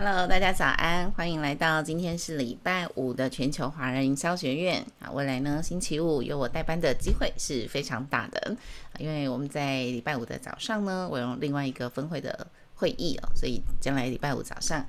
[0.00, 5.10] Hello，大家早安，欢迎来到今天是礼拜五的全球华人营销学院啊。
[5.10, 8.56] 未来呢，星期五有我代班的机会是非常大的，
[9.00, 14.86] 因为我们在礼拜五的早上呢，我用另外一个分会的会议哦，所以将来礼拜五早上。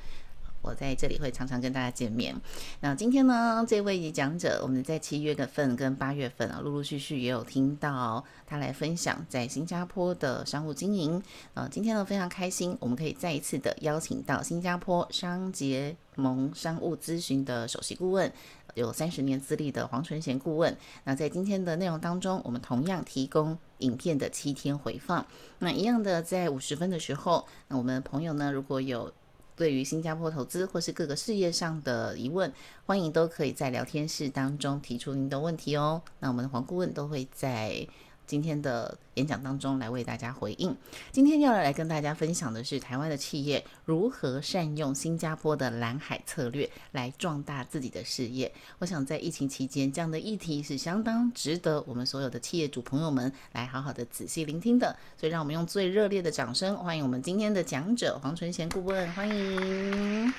[0.62, 2.36] 我在这里会常常跟大家见面。
[2.82, 11.22] 那今天呢，这位讲者，我们在七月份跟八月份啊，陆陆续续也有听到他来分享在新加坡的商务经营。
[11.54, 18.32] 呃，今天呢非常开心，我们可以再一次的邀请到新加坡商结盟商务咨询的首席顾问，
[18.76, 20.76] 有三十年资历的黄纯贤顾问。
[21.06, 25.26] 那在今天的内容当中，我们同样提供影片的七天回放。
[25.60, 29.12] 那一样的，在五十分的时候，那我们朋友呢，如果有
[29.60, 32.50] 对于新加坡投资或是各个事业上的疑问，
[32.86, 36.02] 欢迎都可以在聊天室当中提出您的问题哦。
[36.22, 37.86] 那我们的黄顾问都会在
[38.30, 40.78] 今天的演讲当中来为大家回应。
[41.12, 48.54] 今天要来跟大家分享的是台湾的企业如何善用新加坡的蓝海策略来壮大自己的事业。
[48.78, 54.96] 我想在疫情期间，这样的议题是相当值得我们所有的企业主朋友们来好好的仔细聆听的。
[55.18, 60.32] 所以，让我们用最热烈的掌声欢迎我们今天的讲者黄纯贤顾问，欢迎。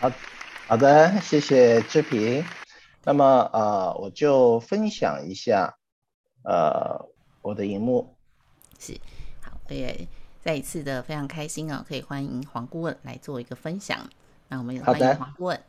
[0.00, 0.10] 好
[0.66, 2.44] 好的，谢谢志平。
[3.04, 5.76] 那么呃，我就分享一下
[6.42, 7.08] 呃。
[7.42, 8.14] 我的荧幕
[8.78, 8.92] 是
[9.40, 10.06] 好，我也
[10.42, 13.98] 再一次的非常开心啊，可以欢迎黄顾问来做一个分享。
[14.48, 15.60] 那我们也欢迎黄顾问。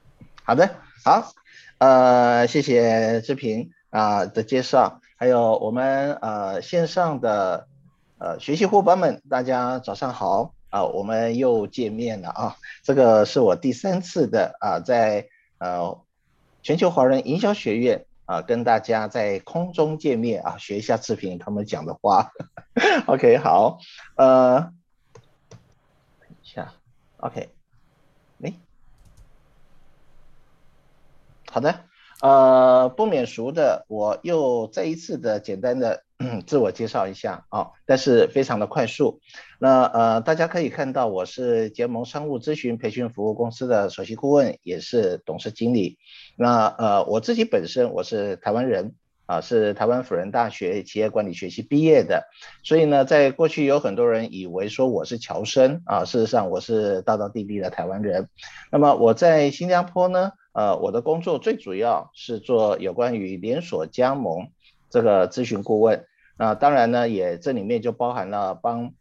[0.44, 0.70] 好的，
[1.04, 1.32] 好，
[1.78, 7.68] 呃，谢谢志平啊、呃、的介绍，还有我们呃线上的
[8.18, 15.28] 呃学习伙伴们，大家早上好啊、呃，我们又见面了啊，这个是我第三次的啊、呃，在
[15.60, 16.02] 呃
[16.64, 18.06] 全球华人营销学院。
[18.32, 22.32] 啊，跟大家在空中见面啊，学一下志平他们讲的话。
[23.08, 23.78] OK，好，
[24.16, 26.74] 呃，等一下
[27.18, 27.54] ，OK，
[28.42, 28.54] 哎，
[31.52, 31.84] 好的，
[32.22, 36.04] 呃，不免俗的，我又再一次的简单的。
[36.46, 39.22] 自我介绍一下啊，但是非常的快速。
[39.58, 45.98] 那呃，大家可以看到，我是结盟商务咨询培训服务公司的首席顾问，也是董事经理。
[46.38, 48.94] 那呃，我自己本身我是台湾人
[49.26, 52.28] 啊，是台湾辅仁大学企业管理学系毕业的。
[52.64, 58.30] 所以呢，在过去有很多人以为说我是侨生啊，事实上我是道道地地的台湾人。
[58.72, 64.50] 那么我在新加坡呢，呃，我的工作最主要是做有关于连锁加盟
[64.90, 66.06] 这个咨询顾问。
[66.38, 68.94] 那当然呢，也这里面就包含了帮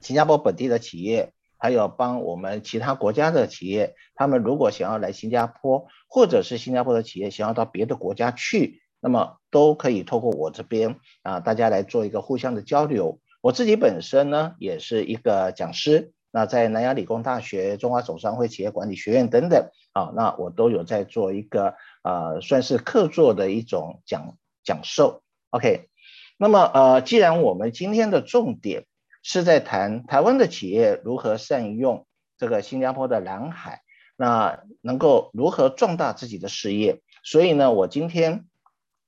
[0.00, 13.20] 新加坡本地的企业，还有帮我们其他国家的企业，他们如果想要来新加坡，或者是新加坡的企业想要到别的国家去，那么都可以透过我这边啊，大家来做一个互相的交流。
[13.40, 25.22] 我自己本身呢，也是一个讲师，那在南洋理工大学、中华总商会企业管理学院等等啊，那我都有在做一个呃，算是客座的一种讲讲授。
[25.48, 25.88] OK。
[26.36, 28.86] 那么，呃，既然我们今天的重点
[29.22, 33.82] 是在谈台湾的企业如何善用这个新加坡的蓝海，
[34.16, 38.46] 那能够如何壮大自己的事业，所以呢，我今天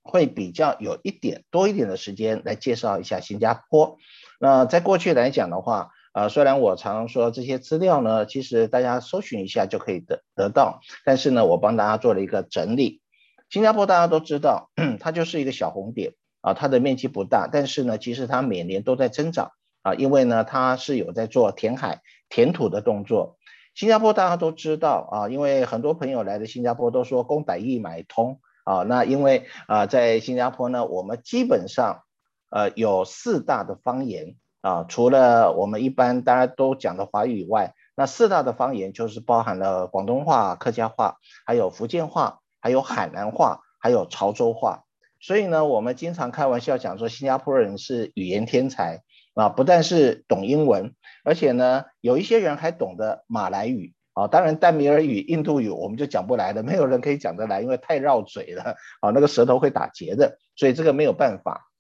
[0.03, 3.99] 会比较有一点多一点的时间来介绍一下新加坡。
[4.39, 13.03] 那在过去来讲的话，啊，虽然我常说这些资料呢，其实大家搜寻一下就可以得得到，但是呢，我帮大家做了一个整理。
[13.51, 16.15] 新加坡大家都知道， 它就是一个小红点。
[16.41, 19.51] 啊，它的面积不大，但是呢，其实它每年都在增长
[19.83, 23.37] 啊，因为呢，它是有在做填海、填土的动作。
[23.75, 32.05] 新加坡大家都知道啊，因为很多朋友来的新加坡都说“公歹易买通”啊，那因为啊，在新加坡呢，我们基本上
[32.49, 34.37] 呃有四大的方言
[34.67, 44.83] 啊，除了我们一般大家都讲的华语以外，那四大的方言就是包含了广东话、客家话，还有福建话，还有海南话，还有潮州话。
[45.21, 49.03] 所以呢，我们经常开玩笑讲说，新加坡人是语言天才
[49.35, 54.27] 啊，不但是懂英文，而且呢，有一些人还懂得马来语啊。
[54.27, 61.71] 当然，淡米尔语、印度语我们就讲不来的，没有人可以讲得来，因为太绕嘴了啊，那个舌头会打结的，所以这个没有办法。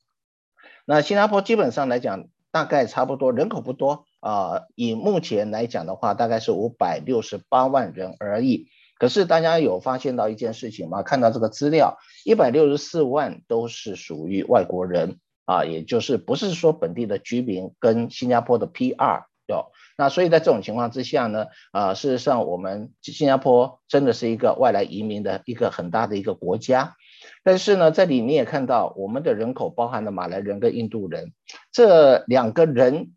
[0.88, 8.69] 那新加坡基本上来讲，大概差不多人口不多啊，以目前来讲的话，大概是五百六十八万人而已。
[8.99, 11.03] 可是大家有发现到一件事情吗？
[11.03, 19.67] 看到这个资料，一百六十四万都是属于外国人啊，也就是不是说本地的居民跟新加坡的 PR 有。
[19.99, 26.97] 那所以在这种情况之下呢，啊，事实上我们新加坡真的是一个外来移民的一个很大的一个国家。
[27.43, 31.32] 但是呢，这里你也看到我们的人口包含了马来人跟印度人
[31.73, 33.12] 这两个人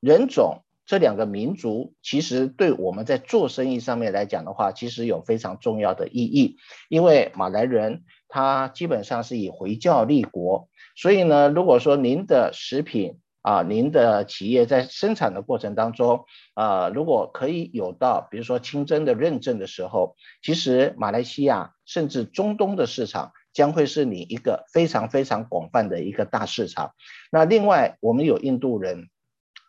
[0.00, 6.56] 人种这两个民族其实对我们在做生意上面来讲的话，其实有非常重要的意义。
[6.88, 26.92] 因为马来人他基本上是以回教立国，所以呢，如果说您的食品啊，您的企业在生产的过程当中啊，如果可以有到比如说清真的认证的时候，其实马来西亚甚至中东的市场将会是你一个非常非常广泛的一个大市场。
[27.30, 29.08] 那另外，我们有印度人。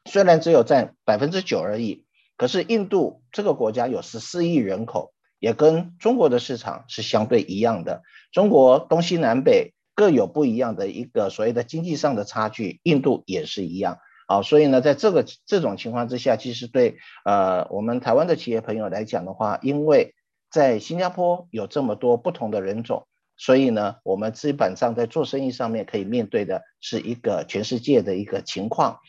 [0.08, 2.06] 虽然只有占百分之九而已，
[2.38, 8.04] 可是印度这个国家有十四亿人口，也跟中国的市场是相对一样的。
[8.32, 13.98] 中国东西南北各有不一样的一个所谓的经济上的差距，印度也是一样
[14.28, 14.44] 啊。
[14.44, 20.14] 所以呢，在这个这种情况之下，其实对呃我们台湾的企业朋友来讲的话，因为
[20.52, 29.00] 在新加坡有这么多不同的人种，所以呢，我们基本上在做生意上面可以面对的是一个全世界的一个情况。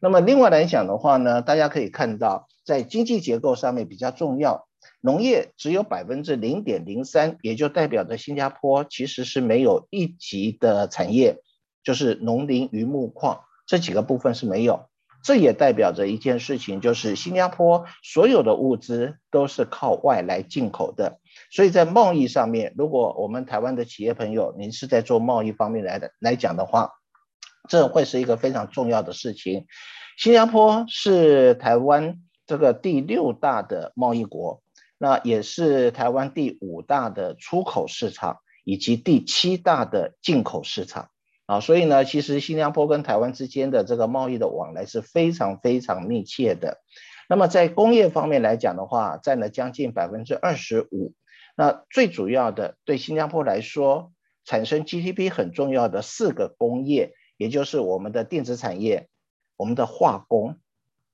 [0.00, 4.66] 那么另外来讲的话呢，大家可以看到，在经济结构上面比较重要，
[5.00, 11.38] 农业只有百分之零点零三，也就代表着新加坡其实是没有一级的产业，
[11.84, 14.88] 就是农林渔牧矿这几个部分是没有。
[15.24, 21.20] 这也代表着一件事情，就是新加坡所有的物资都是靠外来进口的，
[21.52, 26.90] 所以在贸易上面，如果我们台湾的企业朋友您是在做贸易方面来的来讲的话。
[27.68, 29.66] 这会是一个非常重要的事情。
[30.18, 34.60] 新加坡是台湾这个第六大的贸易国，
[34.98, 41.10] 那也是台湾第五大的出口市场，以及第七大的进口市场
[41.46, 41.60] 啊。
[41.60, 46.78] 所以呢，其实新加坡跟台湾之间的这个贸易的往来是非常非常密切的。
[47.28, 51.12] 那么在工业方面来讲的话，占了将近百分之二十五。
[51.54, 54.12] 那最主要的对新加坡来说，
[54.44, 57.14] 产生 GDP 很重要的四个工业。
[57.38, 59.08] 也就是我们的电子产业，
[59.56, 60.60] 我们的化工，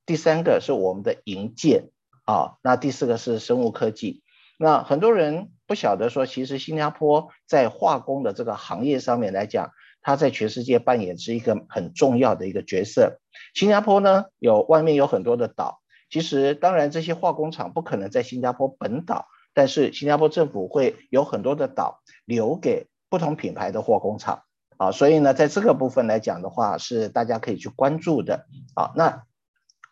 [0.05, 1.89] 第三个是我们的营建
[2.27, 4.23] 啊，那第四个是生物科技。
[4.59, 9.71] 那很多人不晓得说，其实新加坡在化工的这个行业上面来讲，
[10.03, 13.21] 它在全世界扮演是一个很重要的一个角色。
[13.55, 15.81] 新加坡呢，有外面有很多的岛，
[16.11, 24.45] 其实当然这些化工厂不可能在新加坡本岛，但是新加坡政府会有很多的岛留给不同品牌的化工厂。
[24.77, 28.47] 啊，所以呢，在这个部分来讲的话，是大家可以去关注的。
[28.77, 29.25] 啊，那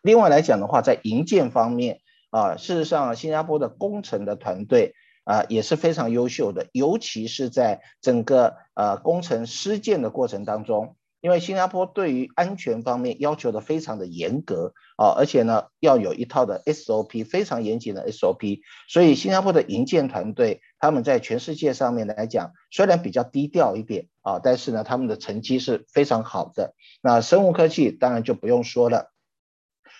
[0.01, 1.99] 另外来讲的话，在营建方面，
[2.29, 4.93] 啊，事实上，新加坡的工程的团队
[5.25, 10.95] 啊也是非常优秀的，尤其是在整个呃工程施建的过程当中。
[11.19, 26.75] 因为新加坡对于安全方面要求的非常的严格啊，而且呢要有一套的 SOP，非常严谨的 SOP，所以新加坡的营建团队他们在全世界上面来讲，虽然比较低调一点啊，但是呢他们的成绩是非常好的。
[27.01, 29.11] 那生物科技当然就不用说了，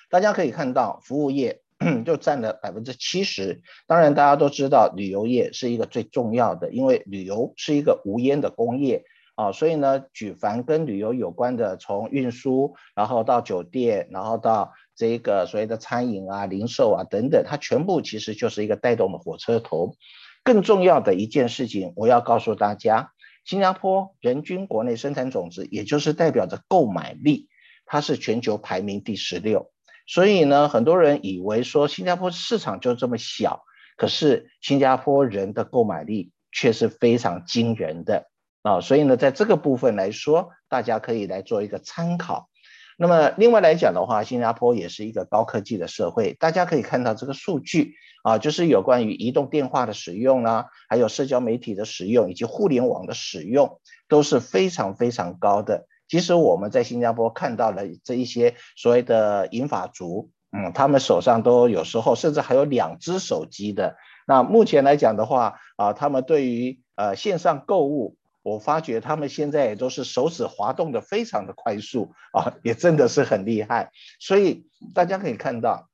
[0.09, 1.61] 大家可以看到服务业
[2.05, 9.03] 就占了百分之七十，当然大家都知道旅游业是一个最重要的，因为旅游是一个无烟的工业。
[9.37, 19.95] 啊，所以呢，举凡跟旅游有关的，从运输，然后到酒店，然后到这个所谓的餐饮啊、零售啊等等，它全部其实就是一个带动的火车头。
[20.43, 23.11] 更重要的一件事情，我要告诉大家，
[23.45, 27.47] 新加坡人均国内生产总值，也就是代表着购买力，
[27.85, 29.71] 它是全球排名第十六。
[30.07, 33.61] 所以呢，很多人以为说新加坡市场就这么小，
[33.97, 38.27] 可是新加坡人的购买力却是非常惊人的。
[38.67, 42.49] 啊，所以呢，在这个部分来说，大家可以来做一个参考。
[42.97, 46.33] 那么，另外来讲的话，新加坡也是一个高科技的社会。
[46.33, 47.93] 大家可以看到这个数据
[48.23, 55.85] 啊，就是有关于移动电话的使用啦、啊，还有社交媒体的使用，以及互联网的使用，都是非常非常高的。
[56.09, 63.95] 其实我们在新加坡看到了这一些所谓的银发族，嗯，他们手上都有时候甚至还有两只手机的。
[64.25, 68.17] 那目前来讲的话，啊，他们对于呃线上购物。
[68.47, 73.91] 我发觉他们现在也都是手指滑动的非常的快速啊，也真的是很厉害。
[74.21, 75.89] 所以大家可以看到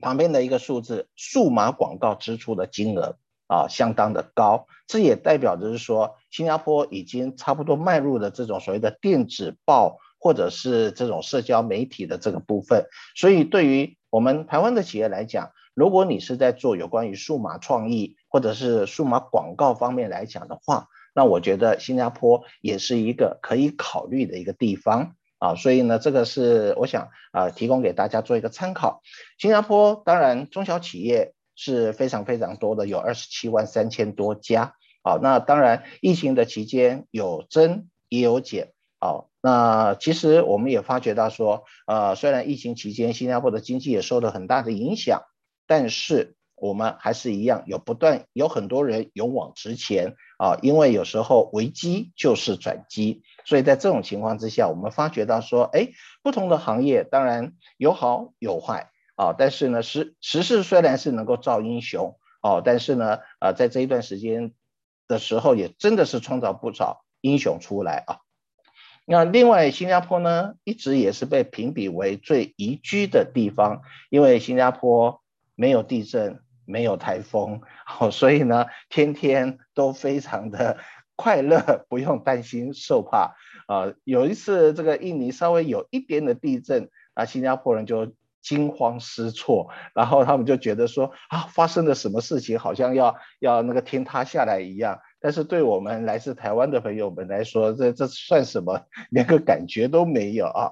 [0.00, 4.66] 旁边的一个数字，数码广告支出的金额啊，相当的高。
[4.88, 12.86] 这也代表着是说，新加坡已经差不多迈入了这种所谓的电子报或者是这种社交媒体的这个部分。
[13.14, 29.00] 所以对于我们台湾的企业来讲，如果你是在做有关于数码创意或者是数码广告方面来讲的话，那我觉得新加坡也是一个可以考虑的一个地方啊，所以呢，这个是我想啊提供给大家做一个参考。
[29.38, 35.18] 新加坡当然中小企业是非常非常多的，有二十七万三千多家啊。
[35.22, 45.22] 那当然疫情的期间有增也有减，哦，那其实我们也发觉到说，呃，虽然疫情期间新加坡的经济也受到很大的影响，
[45.66, 55.90] 但是我们还是一样有不断有很多人勇往直前啊，因为有时候危机就是转机，所以在这种情况之下，我们发觉到说，哎，
[56.22, 64.52] 不同的行业当然有好有坏啊，但是呢，时时势虽然是能够造英雄哦，但是呢，呃，在这一段时间
[65.06, 68.18] 的时候，也真的是创造不少英雄出来啊。
[69.08, 75.22] 那另外，新加坡呢，一直也是被评比为最宜居的地方，因为新加坡
[75.54, 80.78] 没有地震，没有台风，好， 所以呢，天天都非常的
[81.16, 83.34] 快乐，不用担心受怕。
[83.66, 95.00] 啊，有一次这个印尼稍微有一点的地震，啊，新加坡人就惊慌失措，然后他们就觉得说啊，发生了什么事情，好像要要那个天塌下来一样。
[95.18, 98.82] 但是对我们来自台湾的朋友们来说，这这算什么？
[99.10, 100.70] 连个感觉都没有啊！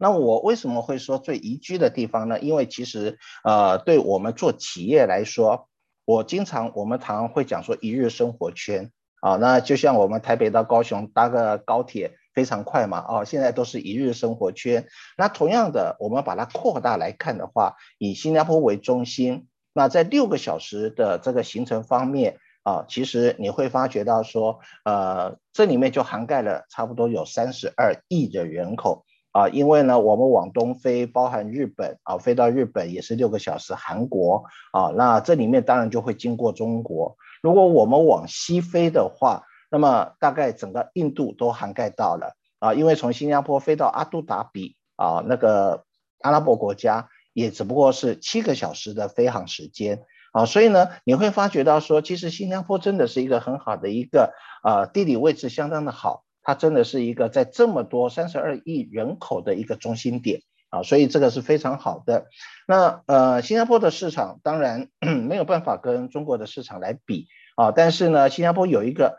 [0.00, 2.40] 那我为什么会说最宜居的地方呢？
[2.40, 5.68] 因为其实，呃，对我们做企业来说，
[6.06, 8.90] 我经常我们常常会讲说一日生活圈
[9.20, 9.36] 啊。
[9.36, 14.88] 那就像我们台北到高雄搭个高铁非常快嘛，哦，现在都是一日生活圈。
[15.18, 22.38] 那同样的，我们把它扩大来看的话，以新加坡为中心，那在六个小时的这个行程方面。
[22.62, 37.16] 啊，其实你会发觉到说，呃，这里面就涵盖了差不多有三十二亿的人口啊，因为呢，我们往东飞，包含日本啊，飞到日本也是六个小时，韩国啊，那这里面当然就会经过中国。
[37.42, 45.84] 如果我们往西飞的话，那么大概整个印度都涵盖到了啊，因为从新加坡飞到阿杜达比啊，那个
[46.20, 50.02] 阿拉伯国家也只不过是七个小时的飞航时间。
[50.32, 54.32] 啊，所以呢，你会发觉到说，其实新加坡真的是一个很好的一个，
[54.62, 62.26] 呃，地理位置相当的好，它真的是一个在这么多三十二亿人口的一个中心点啊，所以这个是非常好的。
[62.66, 64.88] 那呃，新加坡的市场当然
[65.28, 69.18] 没有办法跟中国的市场来比啊，但是呢，新加坡有一个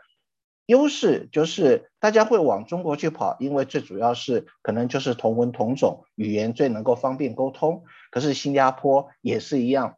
[0.66, 7.84] 优势，就是大家会往中国去跑，因为最主要是可能就是同文同种，语言最能够方便沟通。
[8.10, 9.96] 可是新加坡也是一样。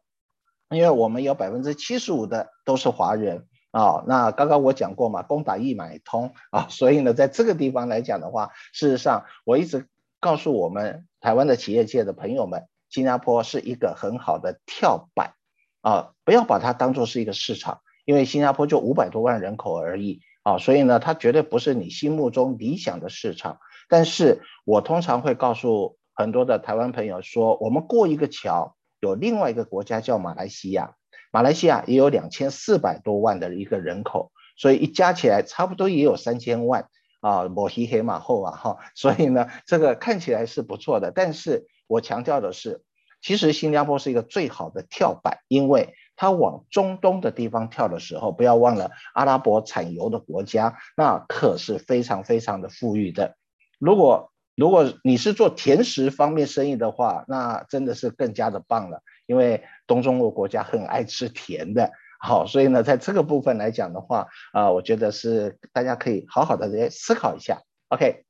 [0.71, 9.89] 因为我们有百分之七十五的都是华人啊，那刚刚我讲过嘛，攻打一买通啊，所以呢，在这个地方来讲的话，事实上我一直
[10.21, 15.33] 告诉我们台湾的企业界的朋友们，新加坡是一个很好的跳板
[15.81, 23.59] 啊，不要把它当做是一个市场，因为新加坡就五百多万人口而已啊，所以呢，它绝对不是你心目中理想的市场。
[23.89, 28.77] 但是我通常会告诉很多的台湾朋友说，我们过一个桥。
[29.01, 30.95] 有另外一个国家叫马来西亚，
[31.35, 36.87] 马来西亚也有两千四百多万的一个人口，所以一加起来差不多也有三千万
[37.19, 41.11] 啊，摩西黑马后啊哈， 所以呢，这个看起来是不错的。
[41.11, 42.83] 但是我强调的是，
[43.21, 53.35] 其实新加坡是一个最好的跳板，因为它往中东的地方跳的时候，不要忘了阿拉伯产油的国家，那可是非常非常的富裕的。
[53.77, 67.63] 如果如果你是做甜食方面生意的话，那真的是更加的棒了，因为东中国国家很爱吃甜的，好，所以呢，在这个部分来讲的话，啊、我觉得是大家可以好好的来思考一下。
[67.89, 68.23] OK，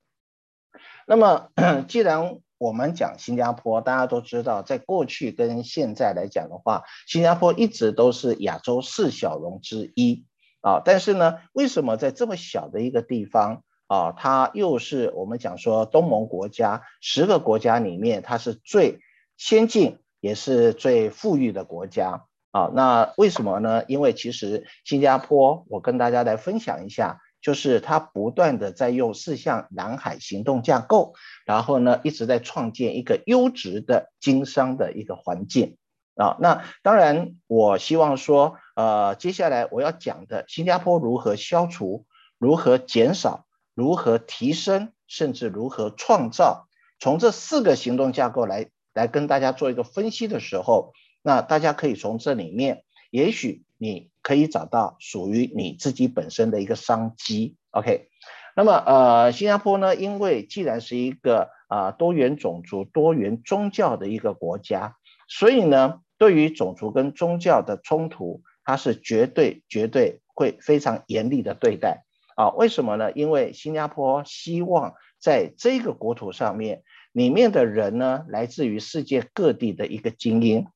[1.05, 1.49] 那么
[1.87, 10.25] 既然我们讲新加坡，大家都知道，在过去跟现在来讲的话，新加坡一直都是亚洲四小龙之一
[10.61, 13.61] 啊，但是呢，为什么在这么小的一个地方？
[13.87, 18.99] 啊，它又是我们讲说东盟国家十个国家里面，它是最
[19.37, 22.71] 先进也是最富裕的国家啊。
[22.73, 23.83] 那为什么呢？
[23.87, 31.13] 因为其实新加坡，我跟大家来分享一下，就是它不断的在用四项蓝海行动架构，
[31.45, 35.77] 然后呢一直在创建一个优质的经商的一个环境
[36.15, 36.37] 啊。
[36.39, 42.07] 那当然，我希望说，呃，接下来我要讲的新加坡如何消除，
[42.39, 43.45] 如何减少。
[43.75, 46.67] 如何提升，甚至如何创造，
[46.99, 57.57] 从这四个行动架构来来跟大家做一个分析的时候，那大家可以从这里面，也许你可以找到属于你自己本身的一个商机。
[57.71, 58.07] OK，
[58.55, 64.95] 那么呃，新加坡呢，因为既然是一个啊、多元种族、多元宗教的一个国家，
[65.27, 72.04] 所以呢，对于种族跟宗教的冲突，它是绝对绝对会非常严厉的对待。
[72.35, 73.11] 啊，为什么呢？
[73.13, 80.67] 因为新加坡希望在这个国土上面，里面的人呢，来自于世界各地的一个精英。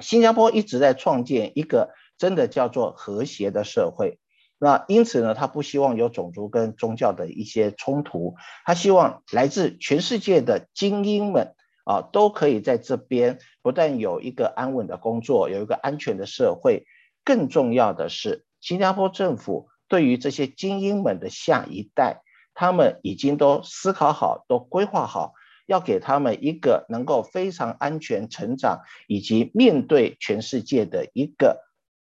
[0.00, 4.18] 新加坡一直在创建一个真的叫做和谐的社会。
[4.58, 11.54] 那因此呢，他不希望有种族跟宗教的一些冲突，他希望来自全世界的精英们
[11.84, 16.86] 啊，都可以在这边不但有一个安稳的工作，有一个安全的社会，
[17.24, 22.22] 更重要的是，新加坡政府对于这些精英们的下一代，
[22.54, 25.32] 他们已经都思考好，都规划好，
[25.66, 31.64] 要给他们一个能够非常安全成长，以及面对全世界的一个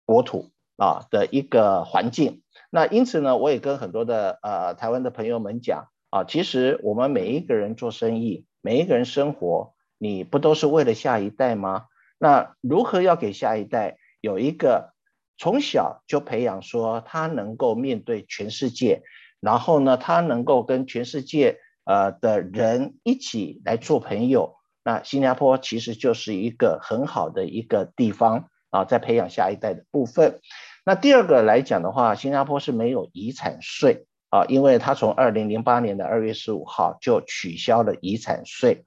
[0.06, 0.52] 国土。
[0.76, 11.86] 啊的一个环境，那因此呢，我也跟很多的呃台湾的朋友们讲啊，其实我们每一个人做生意，每一个人生活，你不都是为了下一代吗？
[12.18, 14.93] 那如何要给下一代有一个
[15.38, 19.02] 从小就培养说他能够面对全世界，
[19.40, 28.50] 然后呢，他能够跟全世界呃的人一起来做朋友，那新加坡其实就是一个很好的一个地方。
[28.74, 30.40] 啊，在培养下一代的部分，
[30.84, 38.84] 那第二个来讲的话，新加坡是没有遗产税啊，因为它从二零零八年的二月十五号就取消了遗产税。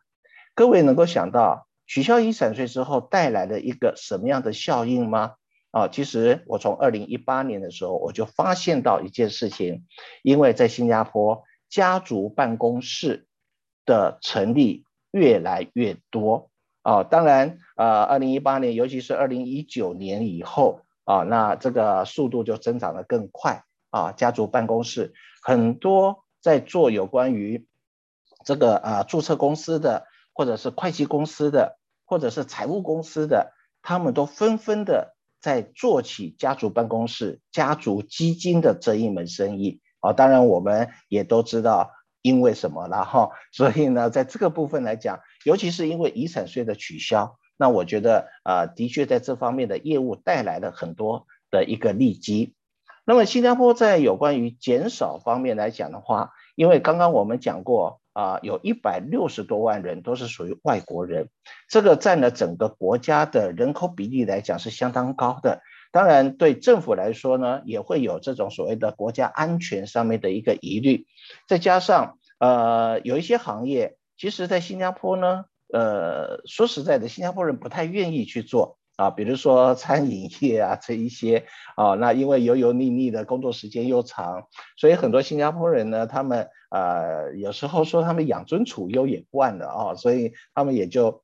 [0.56, 5.34] 各位能够想到取消遗产税之后带来了一个什么样的效应吗？
[5.70, 9.84] 啊，其实我从二零一八年的时候我就发现到一件事情，
[10.22, 13.26] 因为在新加坡家族办公室
[13.84, 16.50] 的成立越来越多。
[16.82, 24.12] 啊，当然，呃，二零一八年，尤其是二零一九年以后，啊，那这个速度就增长得更快啊。
[24.12, 27.66] 家族办公室很多在做有关于
[28.44, 39.80] 这个啊注册公司的，或者是会计公司的，或者是财务公司的，他们都纷纷的在做起家族办公室、家族基金的这一门生意。
[40.00, 41.92] 啊，当然我们也都知道。
[42.22, 43.30] 因为什么了哈？
[43.52, 52.55] 所以呢，在这个部分来讲，尤其是因为遗产税的取消，那我觉得啊、的确在这方面的业务带来了很多的一个利基。
[53.06, 61.28] 那么新加坡在有关于减少方面来讲的话，因为刚刚我们讲过啊、有一百六十多万人都是属于外国人，
[61.68, 65.60] 这个占了整个国家的人口比例来讲是相当高的。
[65.92, 71.06] 当然，对政府来说呢，也会有这种所谓的国家安全上面的一个疑虑，
[71.46, 91.22] 再加上呃，有一些行业，其实在新加坡呢，呃，说实在的，新加坡人不太愿意去做啊，比如说餐饮业啊这一些啊，那因为油油腻腻的工作时间又长，所以很多新加坡人呢，他们呃，有时候说他们养尊处优也惯了啊，所以他们也就。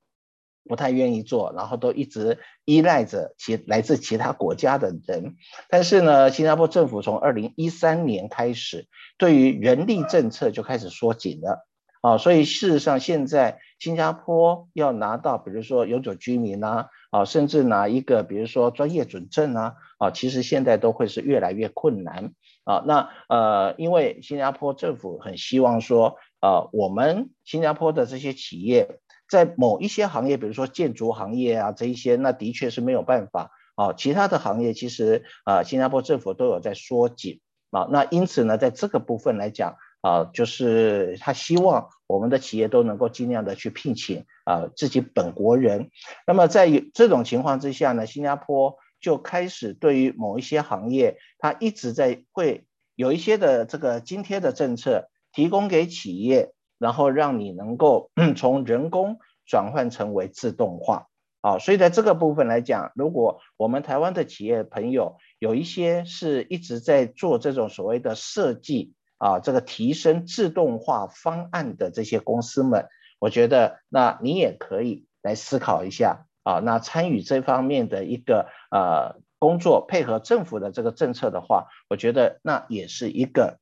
[0.65, 5.35] 不太愿意做，然后都一直依赖着其来自其他国家的人。
[5.69, 8.87] 但是呢，新加坡政府从二零一三年开始，
[9.19, 11.67] 对于人力政策就开始缩紧了
[12.03, 12.19] 啊。
[12.19, 22.33] 所以事实上，现在新加坡要拿到，比如说永久居民啊，啊，甚至拿一个，比如说专业准证啊，啊，其实现在都会是越来越困难
[22.65, 22.85] 啊。
[22.87, 28.99] 那呃，因为新加坡政府很希望说，呃，我们新加坡的这些企业。
[29.31, 33.95] 在某一些行业，比如说建筑行业啊，这一些，那的确是没有办法啊。
[33.95, 37.89] 其他的行业其实啊，新加坡政府都有在缩紧啊。
[37.91, 45.89] 那因此呢，在这个部分来讲啊，就是他希望我们的企业都能够尽量的去聘请啊自己本国人。
[46.27, 56.53] 那么在这种情况之下呢，新加坡就开始对于某一些行业，它一直在会有一些的这个津贴的政策提供给企业。
[56.79, 61.07] 然后让你能够 从人工转换成为自动化，
[61.41, 72.89] 啊，所以在这个部分来讲，如果我们台湾的企业朋友有一些是一直在做这种所谓的设计啊，这个提升自动化方案的这些公司们，
[73.21, 83.61] 我觉得那你也可以来思考一下啊，那参与这方面的一个呃工作，配合政府的这个政策的话，我觉得那也是一个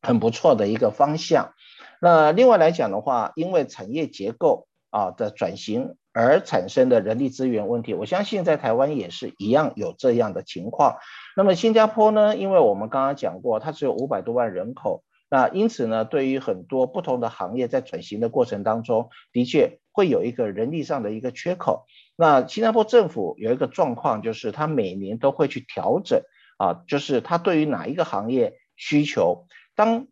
[0.00, 1.52] 很不错的一个方向。
[2.00, 10.96] 那另外来讲的话，因为产业结构啊的转型而产生的人力资源问题，我相信在台湾也是一样有这样的情况。
[11.36, 21.84] 那么新加坡呢，因为我们刚刚讲过，它只有五百多万人口，那因此呢，对于很多不同的行业在转型的过程当中，的确会有一个人力上的一个缺口。
[22.16, 26.22] 那新加坡政府有一个状况，就是它每年都会去调整
[26.56, 30.06] 啊，就是它对于哪一个行业需求，当。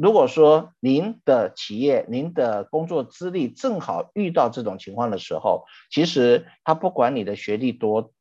[0.00, 8.12] 如果说您的企业、您的工作资历正好遇到这种情况的时候，其实他不管你的学历多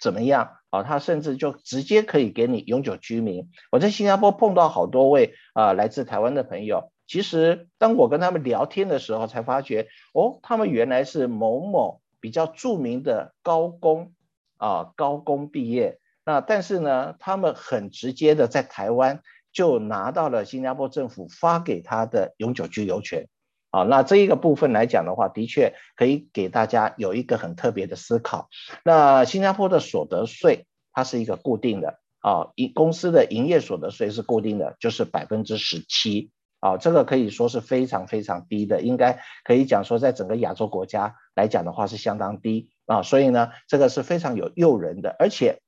[0.00, 3.50] 怎么样啊，他甚至就直接可以给你永久居民。
[3.70, 14.12] 我在新加坡碰到好多位啊来自台湾的朋友，其实当我跟他们聊天的时候，才发觉哦，他们原来是某某比较著名的高工
[14.56, 16.00] 啊，高工毕业。
[16.24, 19.22] 那但是呢，他们很直接的在台湾
[19.54, 23.28] 就拿到了新加坡政府发给他的永久居留权。
[23.70, 28.48] 啊，那这一个部分来讲的话，的确可以给大家有一个很特别的思考。
[28.84, 45.16] 那新加坡的所得税它是一个固定的啊，一公司的营业所得税是固定的，就是百分之十七啊，这个可以说是非常非常低的，应该可以讲说在整个亚洲国家来讲的话是相当低啊，所以呢，这个是非常有诱人的。
[45.18, 45.60] 而且，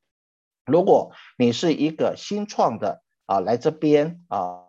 [0.65, 4.65] 如果你是一个新创的啊，来这边啊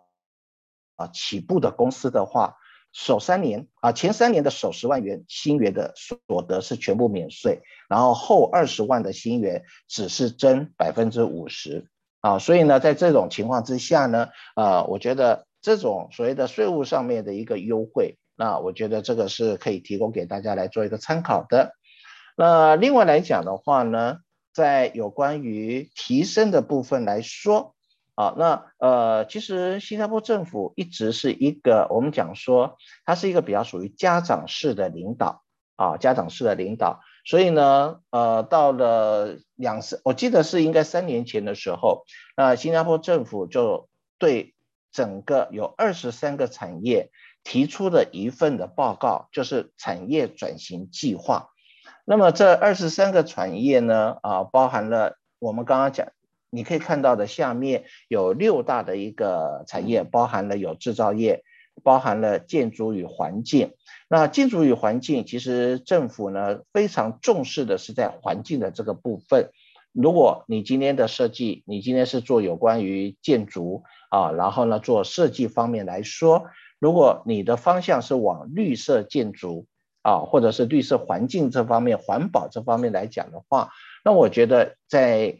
[0.96, 2.56] 啊起步的公司的话。
[2.90, 11.90] 首三年啊，前三年的首十万元新元的所得是全部免税，然后后二十万的新元只是征百分之五十
[12.20, 21.74] 啊，所以呢，在这种情况之下呢，呃，我觉得这种所谓的税务上面的一个优惠，那我觉得这个是可以提供给大家来做一个参考的。
[22.38, 24.16] 那另外来讲的话呢，
[24.54, 27.74] 在有关于提升的部分来说。
[28.18, 35.44] 啊，那呃，其实新加坡政府一直是一个我们讲说，它是一个比较属于家长式的领导
[35.76, 36.98] 啊，家长式的领导。
[37.24, 44.52] 所以呢，呃，到了两三，我记得是应该三年前的时候，那新加坡政府就对
[44.90, 47.12] 整个有二十三个产业
[47.44, 51.50] 提出了一份的报告，就是产业转型计划。
[52.04, 56.08] 那么这二十三个产业呢，啊，包含了我们刚刚讲。
[56.50, 61.42] 你可以看到的下面有六大的一个产业，包含了有制造业，
[61.82, 63.72] 包含了建筑与环境。
[64.08, 69.50] 那建筑与环境，其实政府呢非常重视的是在环境的这个部分。
[69.92, 76.46] 如果你今天的设计，你今天是做有关于建筑啊，然后呢做设计方面来说，
[76.78, 79.66] 如果你的方向是往绿色建筑
[80.02, 83.70] 啊，或者是绿色环境这方面、环保这方面来讲的话，
[84.04, 85.38] 那我觉得在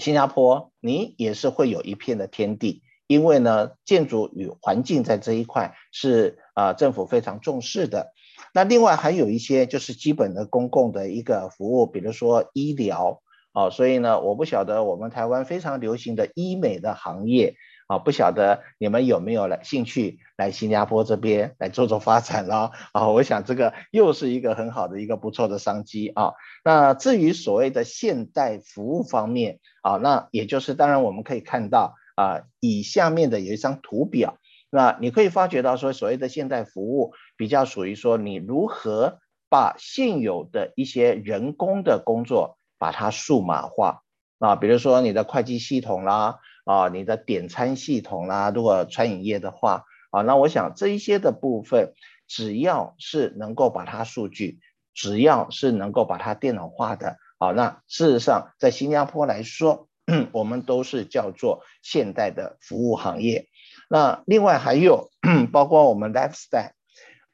[0.00, 8.12] 新加坡，你也是会有一片的天地，因为呢，建筑与环境在这一块是啊、政府非常重视的。
[8.52, 13.20] 那另外还有一些就是基本的公共的一个服务，比如说医疗
[13.52, 17.54] 啊、所以呢，我不晓得我们台湾非常流行的医美的行业。
[17.90, 23.08] 啊，不晓得你们有没有来兴趣来新加坡这边来做做发展了啊？
[23.08, 26.34] 我想这个又是一个很好的一个不错的商机啊。
[26.62, 34.38] 那至于所谓的现代服务方面啊，那也就是当然我们可以看到啊，以下面的有一张图表，
[34.70, 44.02] 那你可以发觉到说所谓的现代服务比较属于说你如何把现有的一些人工的工作把它数码化
[44.38, 46.38] 啊，比如说你的会计系统啦。
[46.64, 51.94] 啊，你的点餐系统啦、如果餐饮业的话，啊，那我想这一些的部分，
[52.28, 54.60] 只要是能够把它数据，
[54.94, 59.88] 只要是能够把它电脑化的，啊，那事实上在新加坡来说，
[60.32, 63.46] 我们都是叫做现代的服务行业。
[63.88, 65.10] 那另外还有
[65.52, 66.72] 包括我们 lifestyle，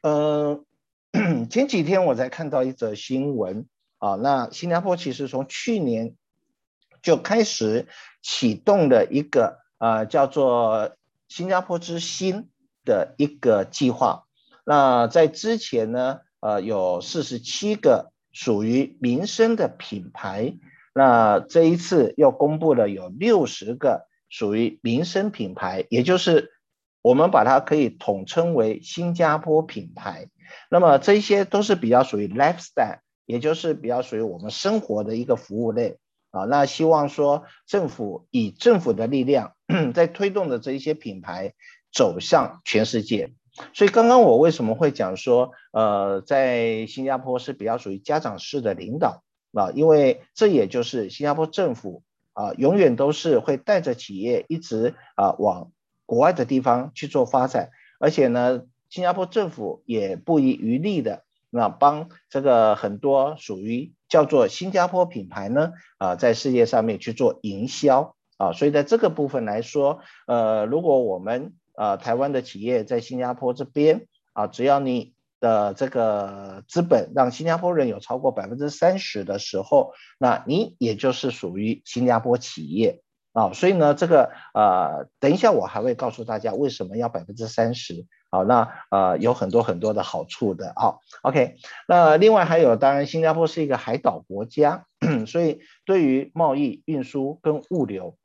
[0.03, 0.65] 呃，
[1.51, 3.67] 前几天我才看到一则新闻，
[3.99, 6.15] 啊，那新加坡其实从去年。
[7.03, 7.87] 就开始
[8.29, 10.97] 启动了一个呃叫做
[11.29, 12.49] 新加坡之星
[12.85, 14.25] 的一个计划。
[14.65, 20.57] 那在之前呢，呃有四十七个属于民生的品牌。
[20.93, 26.51] 那这一次又公布了有六十个属于民生品牌，也就是
[27.03, 30.31] 我们把它可以统称为新加坡品牌。
[30.69, 35.99] 那么这些都是比较属于 lifestyle，也就是比较属于我们生活的一个服务类。
[36.37, 39.55] 啊，那希望说政府以政府的力量，
[39.95, 41.55] 在推动的这一些品牌
[41.91, 43.33] 走向全世界。
[43.73, 49.23] 所以刚刚我为什么会讲说，呃，在新加坡是比较属于家长式的领导
[49.55, 49.71] 啊？
[49.75, 52.03] 因为这也就是新加坡政府
[52.35, 55.73] 啊，永远都是会带着企业一直啊往
[56.05, 61.23] 国外的地方去做发展，而且呢，新加坡政府也不遗余力的。
[61.49, 83.03] 那帮这个很多属于叫做新加坡品牌呢，啊，在世界上面去做营销啊，所以在这个部分来说，呃，如果我们啊台湾的企业在新加坡这边啊，只要你的这个资本让新加坡人有超过百分之三十的时候，那你也就是属于新加坡企业。
[83.33, 88.07] 啊，所以呢，这个呃，等一下我还会告诉大家为什么要百分之三十。
[88.37, 90.75] 好，那呃有很多很多的好处的。
[90.77, 91.57] 好，OK。
[91.89, 94.85] 那另外还有，当然新加坡是一个海岛国家，
[95.27, 98.19] 所以对于贸易、运输跟物流，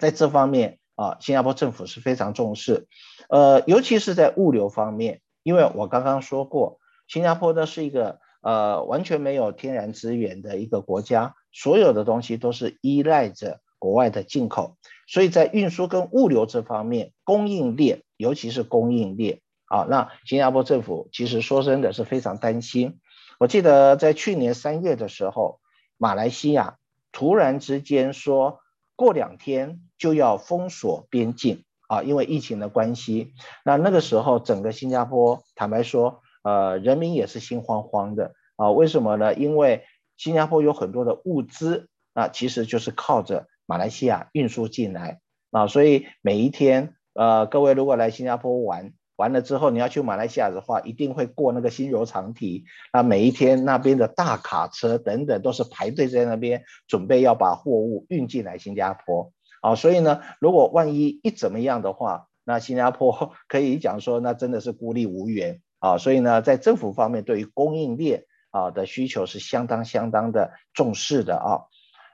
[0.00, 2.86] 在这方面啊，新加坡政府是非常重视。
[3.28, 11.34] 呃，尤其是在物流方面，因为我刚刚说过，新加坡呢是一个呃完全没有天然资源的一个国家。
[11.52, 22.98] 所有的东西都是依赖着国外的进口，所以在运输跟物流这方面，供应链，尤其是供应链啊，那新加坡政府其实说真的是非常担心。
[23.38, 25.60] 我记得在去年三月的时候，
[25.98, 26.78] 马来西亚
[27.12, 28.60] 突然之间说
[28.96, 33.34] 过两天就要封锁边境啊，因为疫情的关系。
[33.66, 38.70] 那那个时候整个新加坡，坦白说，呃，人民也是心慌慌的啊。
[38.70, 39.34] 为什么呢？
[39.34, 39.84] 因为
[40.16, 48.92] 新加坡有很多的物资啊，其实就是靠着马来西亚运输进来啊，所以每一天，呃，各位如果来新加坡玩。
[49.16, 52.64] 完了之后，你要去马来西亚的话，一定会过那个新柔长堤。
[52.92, 59.30] 那每一天那边的大卡车等等都是排队在那边，准备要把货物运进来新加坡。
[59.60, 65.96] 啊，所以呢，如果万一一怎么样的话，那新加坡 可以讲说，那真的是孤立无援啊。
[65.96, 71.62] 所以呢，在政府方面对于供应链啊的需求是相当相当的重视的啊。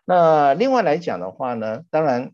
[0.05, 2.33] 那另外来讲的话呢，当然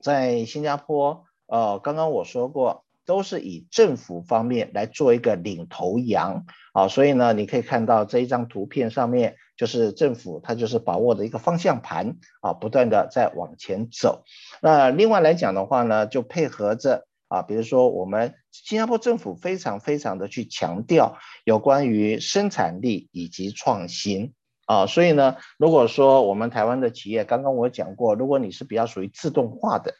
[0.00, 2.84] 在新加坡，呃，刚刚我说过。
[3.06, 14.24] 都是以政府方面来做一个领头羊啊，所以呢，你可以看到这一张图片上面，就是政府它就是把握的一个方向盘啊，不断的在往前走。
[14.62, 24.32] 那另外来讲的话呢，就配合着啊，比如说我们新加坡政府非常非常的去强调有关于生产力以及创新
[24.66, 29.94] 啊，所以呢，如果说我们台湾的企业，刚刚我讲过，如果你是比较属于自动化的，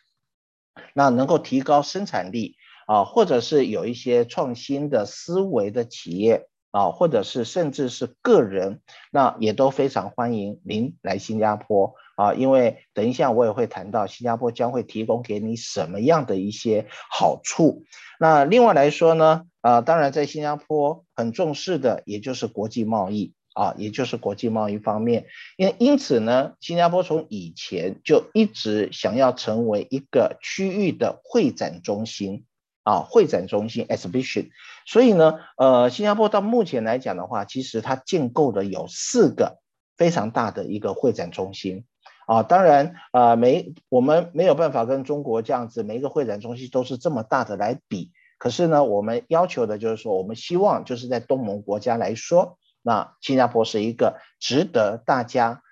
[0.95, 2.57] 那能够提高生产力。
[2.87, 17.85] 啊，或者是有一些创新的思维的企业啊，或者是甚至是个人，那也都非常欢迎您来新加坡啊，因为等一下我也会谈到新加坡将会提供给你什么样的一些好处。
[18.21, 32.45] 那另外来说呢，啊，当然在新加坡很重视的也就是国际贸易啊，也就是国际贸易方面，因因此呢，新加坡从以前就一直想要成为一个区域的会展中心。
[32.87, 34.51] 啊，会展中心 exhibition，
[34.85, 39.57] 所以呢，呃，新加坡到目前来讲的话，其实它建构的有四个
[39.97, 41.87] 非常大的一个会展中心。
[42.27, 48.13] 啊，当然，呃，没我们没有办法跟中国这样子，每一个会展中心都是这么大的来比。
[48.37, 55.63] 可是呢，我们要求的就是说，我们希望就是在东盟国家来说，那新加坡是一个值得大家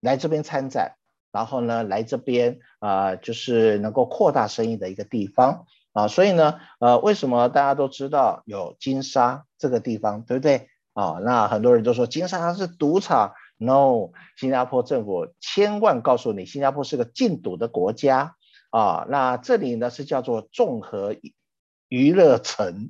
[0.00, 0.96] 来这边参展，
[1.30, 5.66] 然后呢，来这边啊，就是能够扩大生意的一个地方。
[5.92, 10.68] 啊，所以呢，呃，为什么大家都知道有金沙这个地方，对不对？
[10.92, 18.36] 啊，那很多人都说金沙是赌场，no，新加坡政府千万告诉你，新加坡是个禁赌的国家
[18.70, 19.06] 啊。
[19.08, 21.14] 那这里呢是叫做综合
[21.88, 22.88] 娱乐城，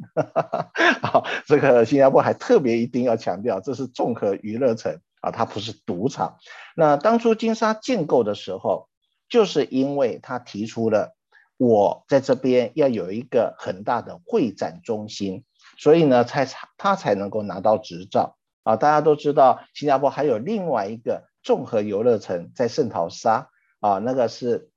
[1.02, 6.38] 好，这个新加坡还特别一定要强调，这是综合娱乐城啊，它不是赌场。
[6.76, 8.88] 那当初金沙建构的时候，
[9.28, 11.14] 就是因为他提出了。
[11.60, 15.42] 我在这边要有一个很大的会展中心，
[15.76, 18.76] 所以呢，才他才能够拿到执照啊！
[18.76, 24.70] 大家都知道，新加坡还有另外一个综合游乐城在圣淘沙啊，那个是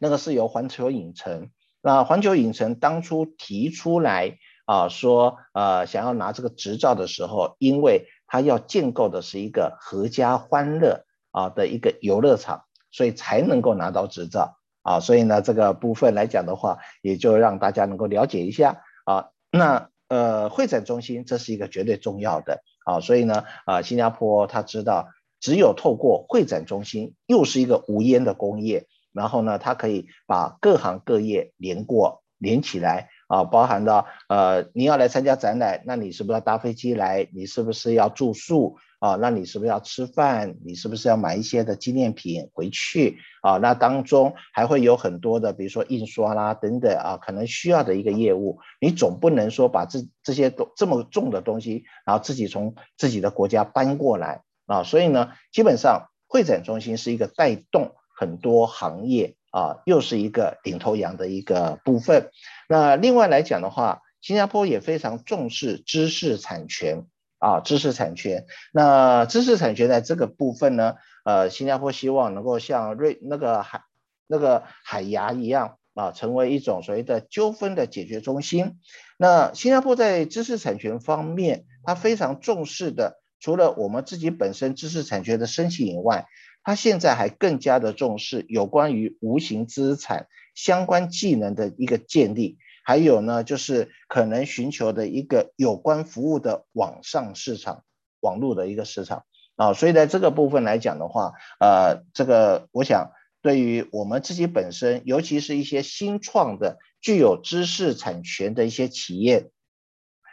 [0.00, 1.50] 那个是由环球影城。
[1.86, 14.56] 那环球影城当初提出来啊，说呃想要拿这个执照的时候，因为他要建构的是一个合家欢乐啊的一个游乐场，所以才能够拿到执照。
[14.80, 19.28] 啊，所以呢，这个部分来讲的话，也就让大家能够了解一下啊。
[19.50, 23.00] 那呃，会展中心这是一个绝对重要的啊。
[23.00, 37.26] 所以呢，啊，新加坡他知道，只有透过会展中心，又是一个无烟的工业，然后呢，它可以把各行各业连过连起来啊，包含到呃，你要来参加展览，那你是不是要搭飞机来？
[37.32, 38.76] 你是不是要住宿？
[39.00, 40.56] 啊，那你是不是要吃饭？
[40.64, 43.58] 你是不是要买一些的纪念品回去啊？
[43.58, 54.84] 那当中还会有很多的，比如说印刷啦等等啊，可能需要的一个业务，你总不能说把这这些都这么重的东西，然后自己从自己的国家搬过来啊。
[54.84, 62.30] 所以呢，基本上会展中心是一个带动很多行业啊，又是一个领头羊的一个部分。
[62.68, 67.04] 那另外来讲的话，新加坡也非常重视知识产权。
[67.40, 68.46] 啊，知识产权。
[68.72, 70.94] 那知识产权在这个部分呢，
[71.26, 73.82] 呃，新加坡希望能够像瑞那个海
[74.26, 78.78] 那个海牙一样啊，成为一种所谓的纠纷的解决中心。
[79.18, 86.24] 那新加坡在知识产权方面，它非常重视的，除了我们自己本身知识产权的申请以外，
[86.64, 92.58] 他现在还更加的重视有关于无形资产相关技能的一个建立。
[92.86, 97.82] 还有呢，就是可能寻求的一个有关服务的网上市场，
[98.20, 99.24] 网络的一个市场
[99.56, 109.50] 啊，所以在这个部分来讲的话，呃，这个我想对于我们自己本身，尤其是一些新创的具有知识产权的一些企业，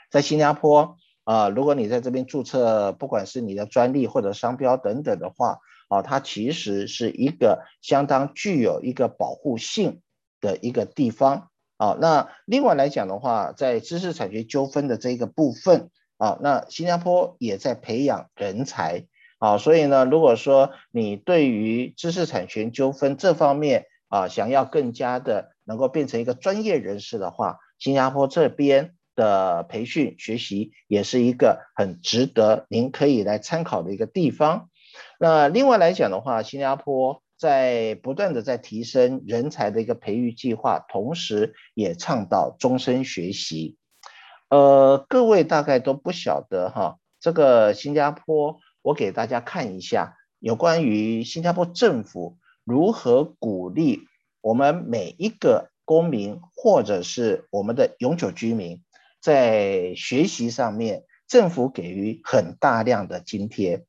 [0.10, 5.60] 在新加坡啊，如果你在这边注册，不管是你的专利或者商标等等的话，
[5.92, 10.00] 啊，它其实是一个相当具有一个保护性
[10.40, 11.50] 的一个地方。
[11.76, 19.06] 啊，那另外来讲的话，在知识产权纠纷的这个部分，啊，那新加坡也在培养人才。
[19.40, 34.70] 啊，所以呢，如果说你对于知识产权纠纷这方面啊，想要更加的能够变成一个专业人士的话，新加坡这边的培训学习也是一个很值得您可以来参考的一个地方。
[35.20, 43.78] 那另外来讲的话，新加坡在不断的在提升人才的一个培育计划，同时也倡导终身学习。
[44.50, 48.60] 呃，各位大概都不晓得哈，这个新加坡。
[48.84, 54.08] 我给大家看一下有关于新加坡政府如何鼓励
[54.42, 58.82] 我们每一个公民或者是我们的永久居民
[59.22, 63.86] 在学习上面，政府给予很大量的津贴。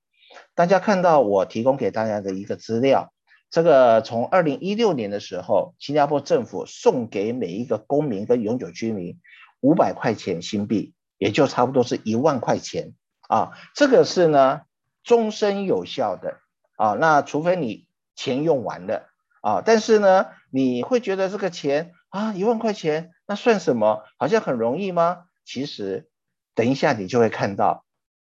[0.55, 3.13] 大家看到我提供给大家的一个资料，
[3.51, 9.19] 这个从二零一六年的时候，新加坡政府送给每一个公民跟永久居民
[9.61, 12.93] 五百块钱新币，也就差不多是一万块钱
[13.29, 13.53] 啊。
[13.75, 14.63] 这个是呢。
[15.05, 16.39] 终身有效的
[16.77, 19.09] 啊，那除非你钱用完了
[19.41, 24.05] 啊，但是呢，你会觉得这个钱啊，一万块钱那算什么？
[24.17, 25.25] 好像很容易吗？
[25.45, 26.09] 其实，
[26.55, 27.85] 等一下你就会看到，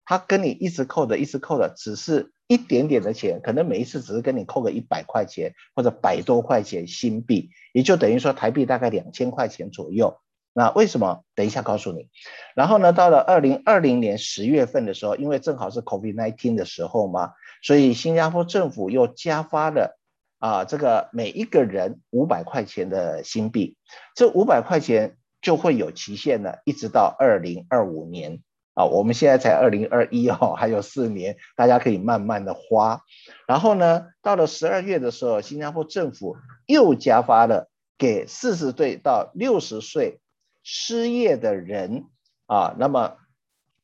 [0.06, 10.20] 他跟你一直扣的，一直扣的，只是一点点的钱，可能每一次只是跟你扣个一百块钱或者百多块钱新币，也就等于说台币大概两千块钱左右。
[10.56, 11.24] 那为什么？
[11.34, 12.10] 等一下告诉你。
[12.54, 17.32] 然后呢，到了二零二零年十月份的时候，因为正好是 COVID-19 的时候嘛，
[17.64, 19.98] 所以新加坡政府又加发了
[20.38, 23.78] 啊，这个每一个人五百块钱的新币。
[24.14, 28.86] 这五百块钱就会有期限了，一直到二零二五年啊。
[28.86, 33.02] 我们现在才二零二一哦， 还有四年，大家可以慢慢的花。
[33.48, 40.20] 然后呢，到了十二月的时候，新加坡政府又加发了给四十岁到六十岁。
[40.66, 42.06] 失业的人
[42.46, 43.18] 啊，那么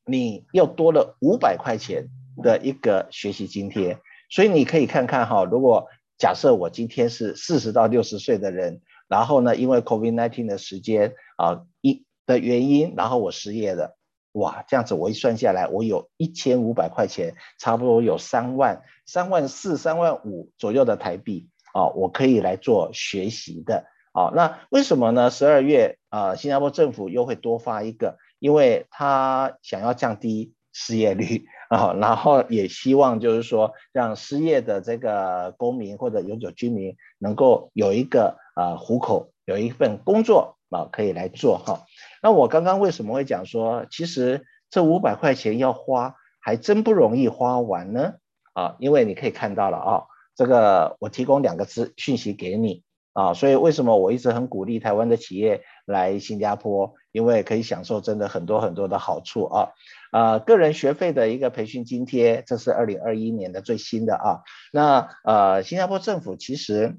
[0.06, 2.08] 你又多了五百块钱
[2.42, 4.00] 的一个学习津贴，
[4.30, 13.98] 所以你可以看看哈，如果假设我今天是四十到六十岁的人，然后呢，因为 COVID-19 的时间啊一的原因，然后我失业了，
[14.34, 23.86] 哇，这样子我一算下来，我有一千五百块钱，差不多有三万、三万四、三万五左右的台币啊，我可以来做学习的。
[24.14, 25.30] 好，那为什么呢？
[25.30, 41.86] 十二月啊，新加坡政府又会多发一个，因为他想要降低失业率啊，然后也希望就是说，让失业的这个公民或者永久居民能够有一个啊糊口，有一份工作啊可以来做哈。
[42.22, 48.14] 那我刚刚为什么会讲说，其实这五百块钱要花还真不容易花完呢？
[48.54, 50.04] 啊，因为你可以看到了啊，
[50.36, 52.84] 这个我提供两个资讯息给你。
[53.12, 56.94] 啊，所以为什么我一直很鼓励台湾的企业来新加坡？
[57.12, 59.70] 因为可以享受真的很多很多的好处啊。
[60.14, 64.40] 呃，个人学费的一个培训津贴，这是二零二一年的最新的啊。
[64.72, 66.98] 那呃，新加坡政府其实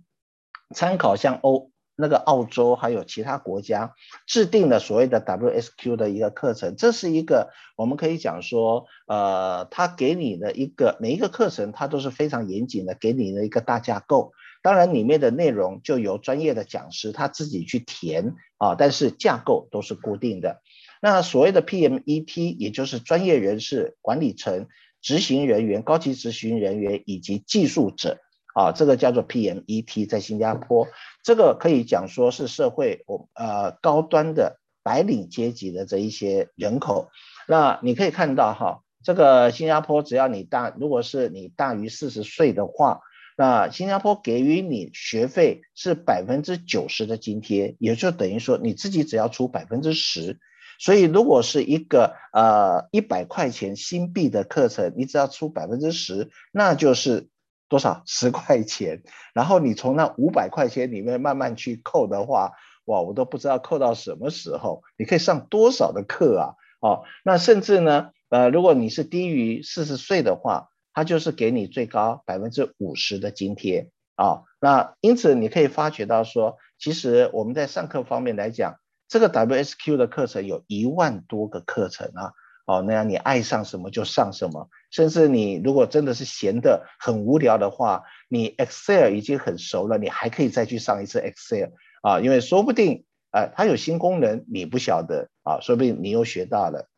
[0.75, 1.70] 参考像欧
[2.01, 3.95] 那个澳洲还有其他国家
[4.27, 14.33] 制定了所谓的 WSQ 的一个课程，这是一个我们可以讲说，呃，他给你的一个每一个课程，它都是非常严谨的，给你的一个大架构。
[14.63, 20.61] 当然，里面的内容就由专业的讲师他自己去填啊，但是架构都是固定的。
[21.01, 24.69] 那所谓的 PMET，也就是专业人士、管理层、
[25.01, 28.19] 执行人员、高级执行人员以及技术者
[28.61, 30.87] 啊，这个叫做 PMET，在新加坡，
[31.23, 37.09] 这个可以讲说是社会我呃高端的白领阶级的这一些人口。
[37.49, 43.01] 那你可以看到哈，这个新加坡只要你大，如果是你大于四十岁的话。
[43.37, 50.39] 那新加坡给予你学费是百分之九十的津贴，也就等于说你自己只要出百分之十。
[50.79, 57.29] 所以如果是一个呃一百块钱新币的课程，你只要出百分之十，那就是
[57.71, 58.03] 多少？
[58.05, 59.03] 十块钱。
[59.33, 62.53] 然后你从那五百块钱里面慢慢去扣的话，
[62.85, 64.83] 哇，我都不知道扣到什么时候。
[64.99, 66.53] 你可以上多少的课啊？
[66.81, 70.67] 哦，那甚至呢，呃，如果你是低于四十岁的话。
[70.93, 78.75] 它就是给你最高百分之五十的津贴啊，那因此你可以发觉到说，其实我们在上课方面来讲，
[79.07, 82.33] 这个 WSQ 的课程有一万多个课程啊，
[82.71, 96.89] 哦，那样你爱上什么就上什么，甚至你如果真的是闲得很无聊的话，你 Excel 已经很熟了，你还可以再去上一次 Excel 啊，因为说不定呃它有新功能你不晓得啊，说不定你又学到了。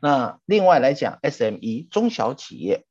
[0.00, 2.86] 那另外来讲，SME 中小企业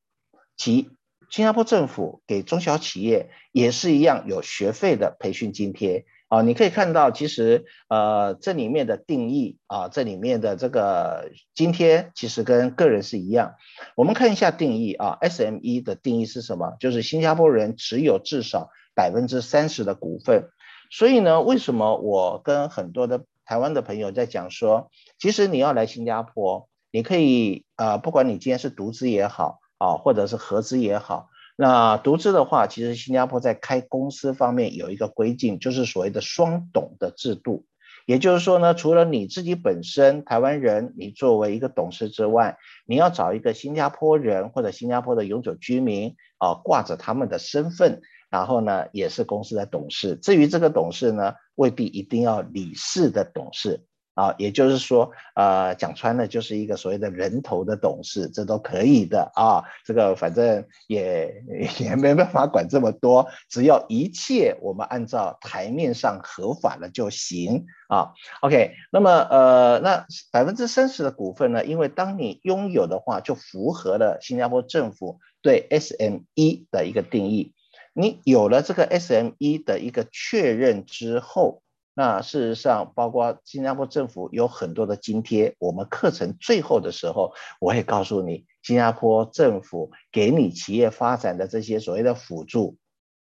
[0.56, 0.92] 及
[1.32, 6.06] 新加坡政府给中小企业也是一样有学费的培训津贴。
[6.30, 13.56] 啊，你可以看到，其实呃，这里面的定义啊，这里面的这个津贴其实跟个人是一样。
[13.96, 16.76] 我们看一下定义啊，SME 的定义是什么？
[16.82, 20.50] 就是新加坡人持有至少百分之三十的股份。
[20.92, 31.30] 所以呢，为什么我跟很多的台湾的朋友在讲说，其实你要来新加坡，你可以啊，不管你今天是独资也好啊，或者是合资也好。
[31.60, 37.66] 那独资的话，其实新加坡在开公司方面有一个规定，就是所谓的双董的制度。
[38.06, 50.16] 也就是说呢，除了你自己本身台湾人，你作为一个董事之外，你要找一个新加坡人或者新加坡的永久居民啊，挂着他们的身份，然后呢，也是公司的董事。
[50.16, 53.84] 至于这个董事呢，未必一定要理事的董事。
[54.18, 59.64] 啊，也就是说，呃，讲穿了就是一个所谓的人头的董事，这都可以的啊。
[59.86, 61.44] 这个反正也
[61.78, 68.14] 也没办法管这么多，只要一切我们按照台面上合法的就行啊。
[68.42, 77.54] OK，那么呃，那百分之三十的股份呢，因为当你拥有的话，就符合了新加坡政府对 SME 的一个定义。
[77.94, 81.62] 你有了这个 SME 的一个确认之后。
[82.00, 85.56] 那事实上，包括新加坡政府有很多的津贴。
[85.58, 92.78] 我们课程最后的时候，我会告诉你，新加坡政府给你企业发展的这些所谓的辅助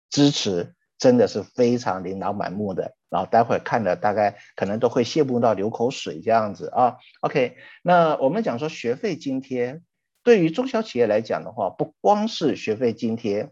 [0.09, 2.95] 支持，真的是非常琳琅满目的。
[3.11, 6.97] 然后待会看了，大概可能都会羡慕到流口水这样子啊。
[7.21, 9.81] OK，那我们讲说学费津贴，
[10.23, 13.51] 对于中小企业来讲的话，不光是学费津贴，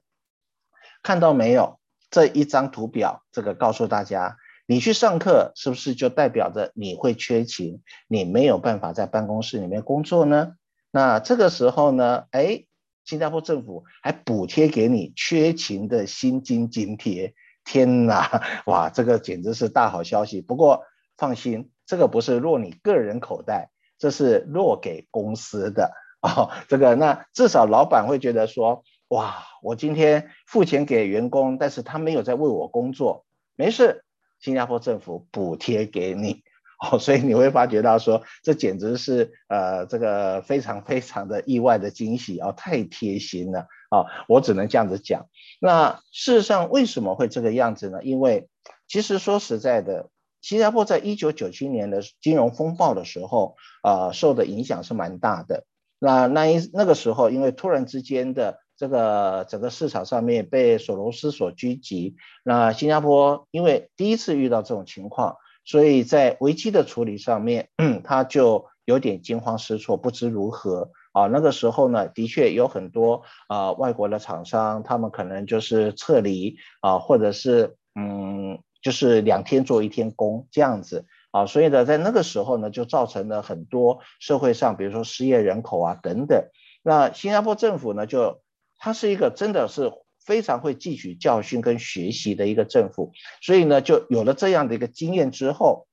[1.03, 4.35] 看到没有这一张图表，这个告诉大家。
[4.71, 10.53] 你去上课是不是就代表着你会缺勤，你没有办法在办公室里面工作呢？
[10.91, 12.63] 那这个时候呢，哎，
[13.03, 17.33] 新加坡政府还补贴给你缺勤的薪金津贴。
[17.65, 20.41] 天哪，哇，这个简直是大好消息。
[20.41, 20.85] 不过
[21.17, 25.91] 放心，这个不是落你个人口袋，这是落给公司的
[26.21, 26.49] 哦。
[26.69, 33.25] 这个那至少老板会觉得说，哇，我今天付钱给员工，但是他没有在为我工作，
[33.57, 34.05] 没事。
[34.41, 36.43] 新加坡政府补贴给你
[36.81, 45.27] 哦，所以你会发觉到说，这简直是呃这个非常非常的意外的惊喜哦，太贴心了哦，我只能这样子讲。
[45.59, 48.01] 那事实上为什么会这个样子呢？
[48.01, 48.49] 因为
[48.87, 50.09] 其实说实在的，
[50.41, 55.65] 新加坡在一九九七年的金融风暴的时候啊，受的影响是蛮大的。
[55.99, 58.57] 那那一那个时候，因为突然之间的。
[58.81, 67.69] 这个整个市场上面被索罗斯所狙击，那新加坡因为第一次遇到这种情况，所以在危机的处理上面，
[68.03, 71.27] 他就有点惊慌失措，不知如何啊。
[71.27, 81.45] 那个时候呢，的确有很多啊外国的厂商，他们可能就是撤离啊，或者是嗯，就是两天做一天工这样子啊。
[81.45, 86.45] 所以呢，在那个时候呢，就造成了很多社会上，比如说失业人口啊等等。
[86.81, 88.41] 那新加坡政府呢，就
[88.83, 89.91] 他是一个真的是
[90.25, 95.87] 非常会汲取教训跟学习的一个政府，所以呢，就有了这样的一个经验之后，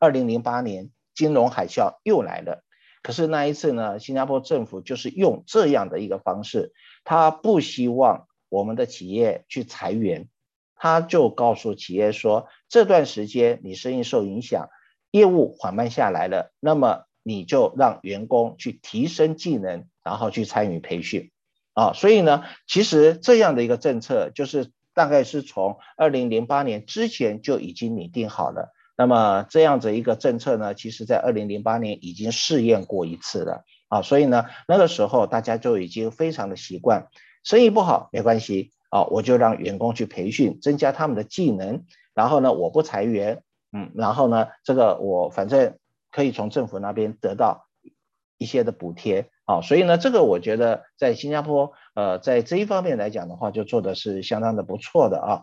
[0.00, 2.64] 二零零八年金融海啸又来了。
[3.00, 6.72] 可是那一次呢，新加坡政府就是用这样的一个方式，
[7.04, 10.28] 他不希望我们的企业去裁员，
[10.74, 14.68] 他就告诉企业说，这段时间你生意受影响，
[15.12, 21.30] 业务缓慢下来了，那么你就让员工去提升技能，然后去参与培训。
[21.74, 28.72] 啊，所以呢，其实这样的一个政策，就是大概是从二零零八年之前就已经拟定好了。
[28.96, 33.64] 那么这样子一个政策呢，其实在二零零八年已经试验过一次了。
[33.88, 37.08] 啊，所以呢，那个时候大家就已经非常的习惯，
[37.42, 45.76] 生意不好没关系，啊，我就让员工去培训，增加他们的技能，然后呢，我不裁员，嗯，然后呢，这个我反正
[46.10, 47.66] 可以从政府那边得到
[48.38, 49.28] 一些的补贴。
[49.46, 55.42] 好，所以呢，这个我觉得在新加坡，呃，在这一方面来讲的话，就做的是相当的不错的啊。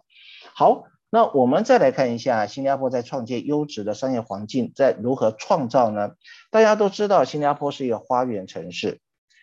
[0.55, 6.13] 好，那我们再来看一下新加坡在创建优质的商业环境，在如何创造呢？
[6.49, 9.01] 大家都知道新加坡是一个花园城市，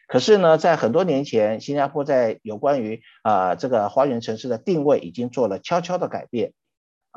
[0.08, 6.52] 可是呢，在很多年前，新加坡在有关于啊、这个花园城市的定位已经做了悄悄的改变。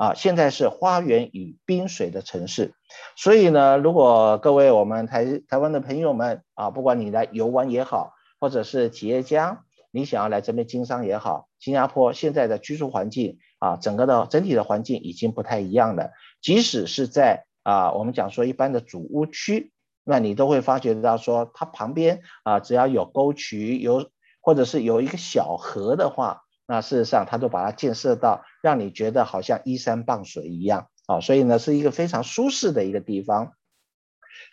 [0.02, 2.74] 啊，现在是花园与滨水的城市。
[3.14, 16.10] 所以呢，如果各位我们台台湾的朋友们啊，不管你来游玩也好，或者是企业家，你想要来这边经商也好，新加坡现在的居住环境啊，整个的整体的环境已经不太一样了。
[16.40, 19.70] 即使是在啊，我们讲说一般的主屋区，
[20.02, 33.52] 那你都会发觉到说，它旁边啊，只要有沟渠，有或者是有一个小河的话，那事实上它都把它建设到让你觉得好像依山傍水一样啊，所以呢，是一个非常舒适的一个地方。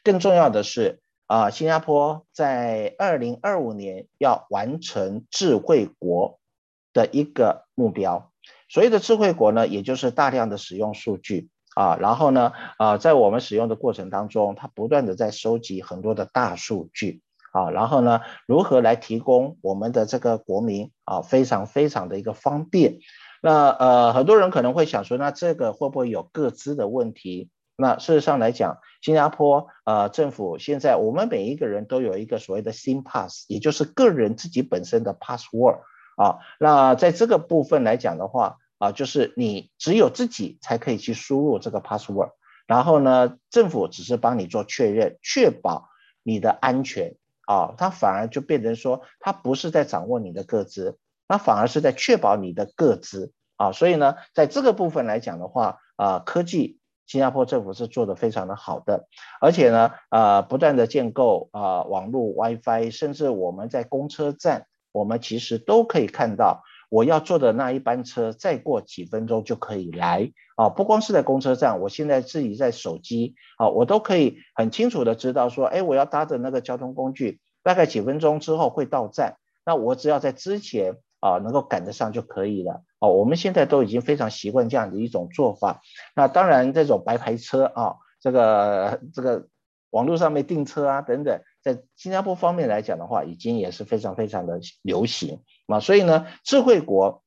[0.04, 6.40] 更重要的是啊，新加坡在二零二五年要完成智慧国
[6.94, 8.32] 的一个目标。
[8.68, 11.50] 所谓的智慧国呢，也就是大量的使用数据。
[11.76, 17.22] 啊，然后呢，啊，在我们使用的过程当中，它不断的在收集很多的大数据，
[17.52, 23.00] 啊，然后呢，如何来提供我们的这个国民啊，非常非常的一个方便。
[23.42, 27.50] 那呃，很多人可能会想说，那这个会不会有个资的问题？
[27.78, 35.80] 那事实上来讲，新加坡呃政府现在我们每一个人都有一个所谓的 SingPass，也就是个人自己本身的 password
[36.18, 36.40] 啊。
[36.60, 42.32] 那在这个部分来讲的话，啊，就是你只有自己才可以去输入这个 password，
[42.68, 45.88] 然后呢，政府只是帮你做确认，确保
[46.22, 47.16] 你的安全
[47.50, 56.78] 啊，它反而就变成说，它不是在掌握你的个资，它反而是在确保你的个资啊，所以呢，在这个部分来讲的话，啊，科技
[57.08, 59.08] 新加坡政府是做得非常的好的，
[59.42, 66.62] 而且呢，啊，不断的建构啊网络 WiFi，甚至我们在公车站，我们其实都可以看到。
[66.90, 70.70] 我要坐的那一班车，再过几分钟就可以来啊！
[70.70, 82.82] 不光是在公车站，我现在自己在手机啊，我都可以很清楚的知道说，哎，我要搭的那个交通工具，大概几分钟之后会到站，那我只要在之前啊能够赶得上就可以了。
[82.98, 85.82] 啊，我们现在都已经非常习惯这样的一种做法。
[86.16, 89.48] 那当然，这种白牌车啊，这个这个
[89.92, 91.40] 网络上面订车啊等等。
[91.62, 97.22] 在新加坡方面来讲的话，已经也是非常非常的流行啊，所以呢，智慧国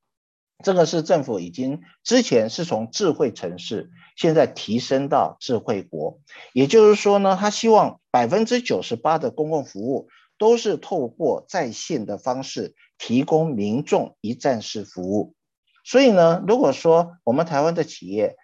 [0.64, 6.20] 这个是政府已经之前是从智慧城市，现在提升到智慧国，
[6.54, 10.08] 也就是说呢，他希望百分之九十八的公共服务
[10.38, 15.34] 都是透过在线的方式提供民众一站式服务，
[15.84, 18.36] 所以呢，如果说我们台湾的企业，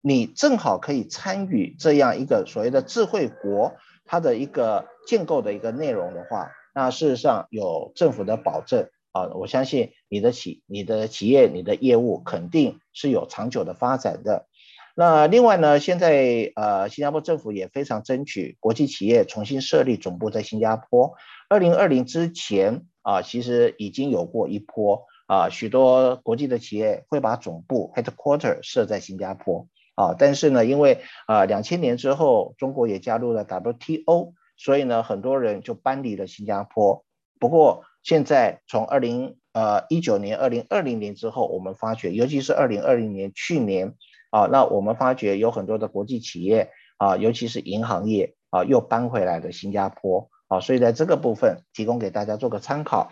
[0.00, 3.74] 你正好可以参与这样一个所谓的智慧国。
[4.04, 14.46] 它的一个建构的一个内容的话，那事实上有政府的保证啊，我相信你的企、你的企业、你的业务肯定是有长久的发展的。
[14.94, 21.14] 那另外呢，现在呃，新加坡政府也非常争取国际企业重新设立总部在新加坡。
[21.48, 29.66] 二零二零之前啊，其实已经有过一波啊，许多国际的企业会把总部 headquarter 设在新加坡。
[29.94, 37.04] 啊，但是呢，因为啊，两千年之后，中国也加入了 WTO，所以呢，很多人就搬离了新加坡。
[37.38, 43.94] 不过现在从二零呃一九年、二零二零年之后，我们发觉，尤其是二零二零年去年
[44.30, 53.10] 啊，那我们发觉有很多的国际企业啊，尤其是银行业啊，又搬回来了新加坡啊，所以在这个部分提供给大家做个参考。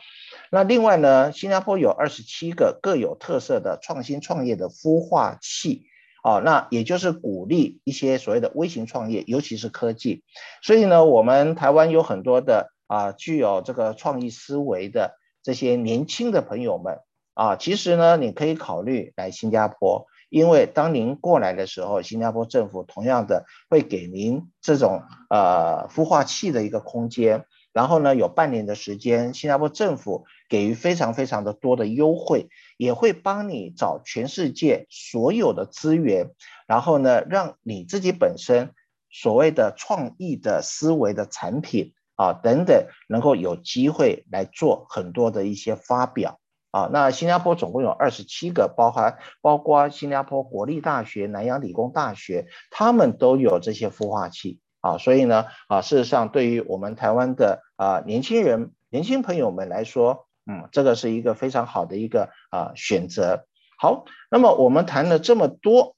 [0.51, 5.90] 那另外呢，新加坡有二十七个各有特色的创新创业的孵化器。
[6.23, 10.23] 哦，那也就是鼓励一些所谓的微型创业，尤其是科技。
[10.63, 16.99] 所以呢，我们台湾有很多的啊，具有这个创意思维的这些年轻的朋友们
[17.35, 27.47] 啊，其实呢，你可以考虑来新加坡，因为当您过来的时候，新加坡政府同样的会给您这种呃孵化器的一个空间。
[27.73, 36.31] 然后呢，有半年的时间，新加坡政府给予非常非常的多的优惠，也会帮你找全世界所有的资源，
[36.67, 38.75] 然后呢，让你自己本身
[39.09, 46.41] 所谓的创意的思维的产品啊等等，能够有机会来做很多的一些发表
[46.73, 46.89] 啊。
[46.93, 54.59] 那新加坡总共有二十七个，包含包括新加坡国立大学、南洋理工大学，他们都有这些孵化器。
[54.81, 63.47] 啊，所以呢，啊，事实上，对于我们台湾的啊年轻人、年轻朋友们来说，嗯，这个是一个非常好的一个啊选择。
[63.79, 65.97] 好，那么我们谈了这么多，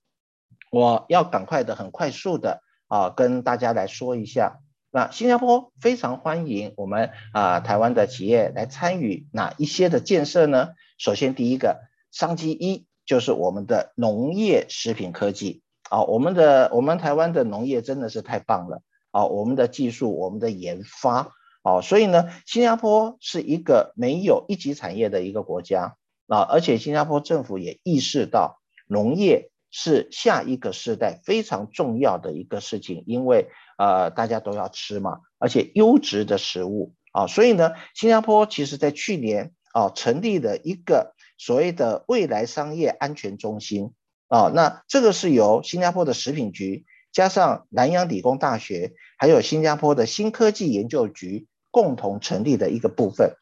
[0.71, 4.59] 我要赶快的、很快速的啊，跟大家来说一下，
[4.91, 10.71] 那新加坡非常欢迎我们啊台湾的企业来参与哪一些的建设呢？
[10.99, 11.81] 首先，第一个
[12.11, 15.63] 商机一就是我们的农业食品科技。
[15.93, 18.81] 啊，我们的我们台湾的农业真的是太棒了
[19.11, 19.27] 啊！
[19.27, 25.97] 我们的技术，我们的研发啊，所以呢，新加坡是一个没有一级产业的一个国家
[26.29, 43.93] 啊，而且新加坡政府也意识到农业是下一个世代非常重要的一个事情，因为呃大家都要吃嘛，而且优质的食物啊，所以呢，新加坡其实在去年啊成立了一个所谓的未来商业安全中心
[44.33, 53.35] 啊，那这个是由新加坡的食品局加上南洋理工大学还有新加坡的新科技研究局共同成立的一个部分。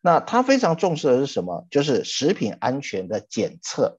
[0.00, 1.66] 那他非常重视的是什么？
[1.70, 3.98] 就是食品安全的检测。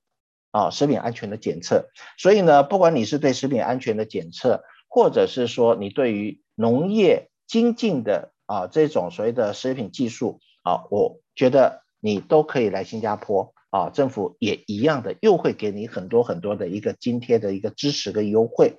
[0.51, 18.78] 啊，食品安全的检测，所以呢，不管你是对食品安全的检测，或者是说你对于农业精进的啊这种所谓的食品技术啊，我觉得你都可以来新加坡啊，政府也一样的，又会给你很多很多的一个津贴的一个支持跟优惠。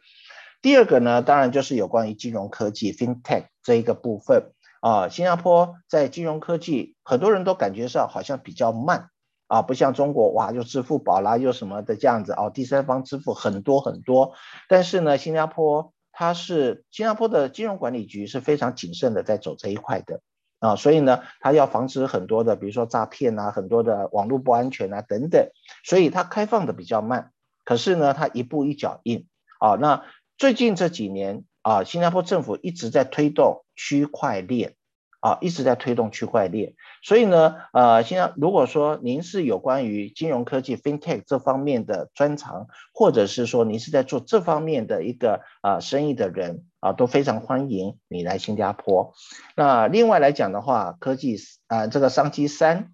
[0.63, 9.09] 第二个呢，当然就是有关于金融科技 FinTech 这一个部分啊，新加坡在金融科技，很多人都感觉上好像比较慢。
[9.47, 14.35] 啊，不像中国哇，又支付宝啦，又什么的这样子哦，第三方支付很多很多。
[14.69, 20.21] 但是呢，新加坡它是新加坡的金融管理局是非常谨慎的在走这一块的
[20.61, 25.51] 啊，所以呢，它要防止很多的，比如说诈骗啊，很多的网络不安全啊等等，
[25.85, 27.33] 所以它开放的比较慢。
[27.65, 29.27] 可是呢，它一步一脚印
[29.59, 29.77] 啊。
[29.81, 30.05] 那
[30.39, 34.77] 最近这几年啊，新加坡政府一直在推动区块链。
[35.21, 49.13] 啊，一直在推动区块链，所以呢，呃，现在如果说您是有关于金融科技 FinTech 这方面的专长，或者是说您是在做这方面的一个啊、呃、生意的人啊，都非常欢迎你来新加坡。
[49.55, 52.93] 那另外来讲的话，科技啊、呃，这个商机三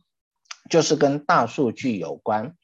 [0.68, 2.56] 就是跟大数据有关。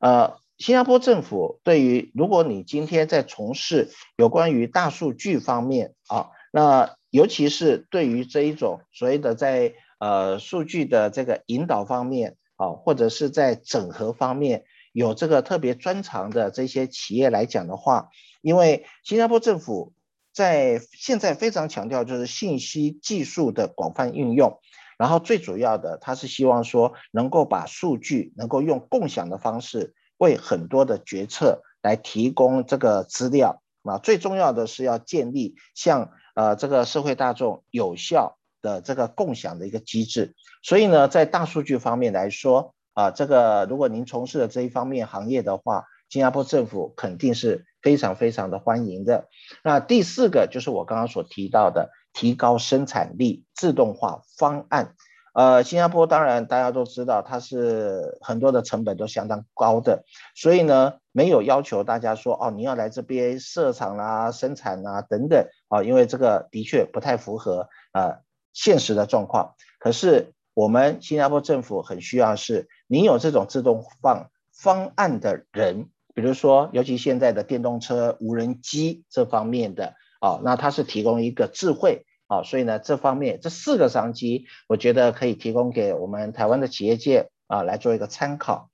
[0.00, 18.10] 呃，新加坡政府对于如果你今天在从事有关于大数据方面啊，那尤其是对于这一种所谓的在呃数据的这个引导方面啊，或者是在整合方面有这个特别专长的这些企业来讲的话，
[18.42, 19.94] 因为新加坡政府
[20.34, 24.60] 在现在非常强调就是信息技术的广泛运用，
[24.98, 36.10] 然后最主要的，他是希望说能够把数据能够用共享的方式为很多的决策来提供这个资料啊，最重要的是要建立像。
[36.36, 49.28] 呃，这个社会大众有效的这个共享的一个机制，所以呢，在大数据方面来说，啊，这个如果您从事的这一方面行业的话，新加坡政府肯定是非常非常的欢迎的。
[49.64, 54.94] 那第四个就是我刚刚所提到的提高生产力自动化方案。
[55.36, 60.02] 呃，新加坡当然大家都知道，它是很多的成本都相当高的，
[60.34, 68.20] 所以呢，没有要求大家说哦，你要来这边设厂啦、生产啊等等啊，因为这个的确不太符合呃
[68.54, 69.54] 现实的状况。
[69.78, 82.06] 可是我们新加坡政府很需要是，你有这种自动化方案的人，比如说，尤其现在的电动车、无人机这方面的啊，那它是提供一个智慧。
[82.28, 88.68] 好，所以呢，这方面这四个商机，我觉得可以提供给我们台湾的企业界啊来做一个参考。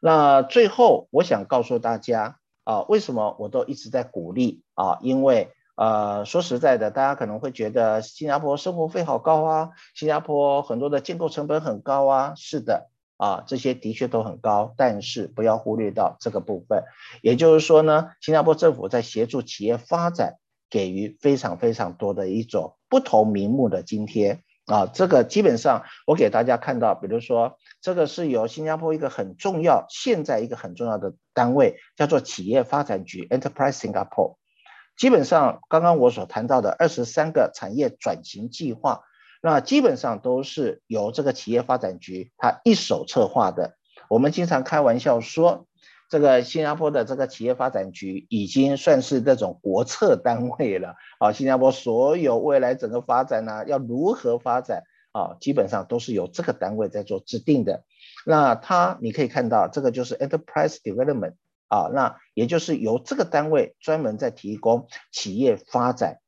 [0.00, 4.98] 那最后，我想告诉大家啊，为什么我都一直在鼓励啊？
[5.02, 12.34] 因为呃，说实在的，大家可能会觉得新加坡生活费好高啊，新加坡很多的建构成本很高啊。
[12.34, 16.82] 是的，啊，这些的确都很高，但是不要忽略到这个部分。
[17.22, 20.38] 也就是说呢，新加坡政府在协助企业发展。
[20.68, 34.36] 给予非常非常多的一种不同名目的津贴啊，这个基本上我给大家看到，比如说这个是由新加坡一个很重要，现在一个很重要的单位叫做企业发展局 （Enterprise Singapore）。
[34.96, 39.02] 基本上刚刚我所谈到的二十三个产业转型计划，
[39.40, 43.76] 那基本上都是由这个企业发展局它一手策划的。
[44.08, 45.66] 我们经常开玩笑说。
[46.08, 51.32] 这个新加坡的这个企业发展局已经算是这种国策单位了啊！
[51.32, 55.36] 新加坡所有未来整个发展呢，要如何发展啊？
[55.40, 57.82] 基本上都是由这个单位在做制定的。
[58.24, 61.34] 那它你可以看到，这个就是 Enterprise Development
[61.66, 66.20] 啊，那也就是由这个单位专门在提供企业发展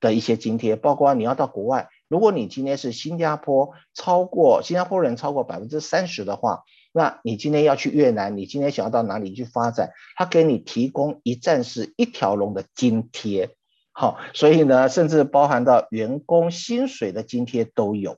[0.00, 6.62] 的一些津贴，包括你要到国外，如果你今天是新加坡超过新加坡人超过百分之三十的话。
[6.96, 9.92] 那你今天要去越南，你今天想要到哪里去发展？
[10.16, 13.50] 他给你提供一站式一条龙的津贴，
[13.92, 18.16] 好，所以呢，甚至包含到员工薪水的津贴都有，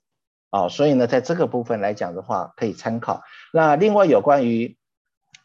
[0.50, 3.22] 啊，所以呢，在这个部分来讲的话，可以参考。
[3.52, 4.76] 那另外有关于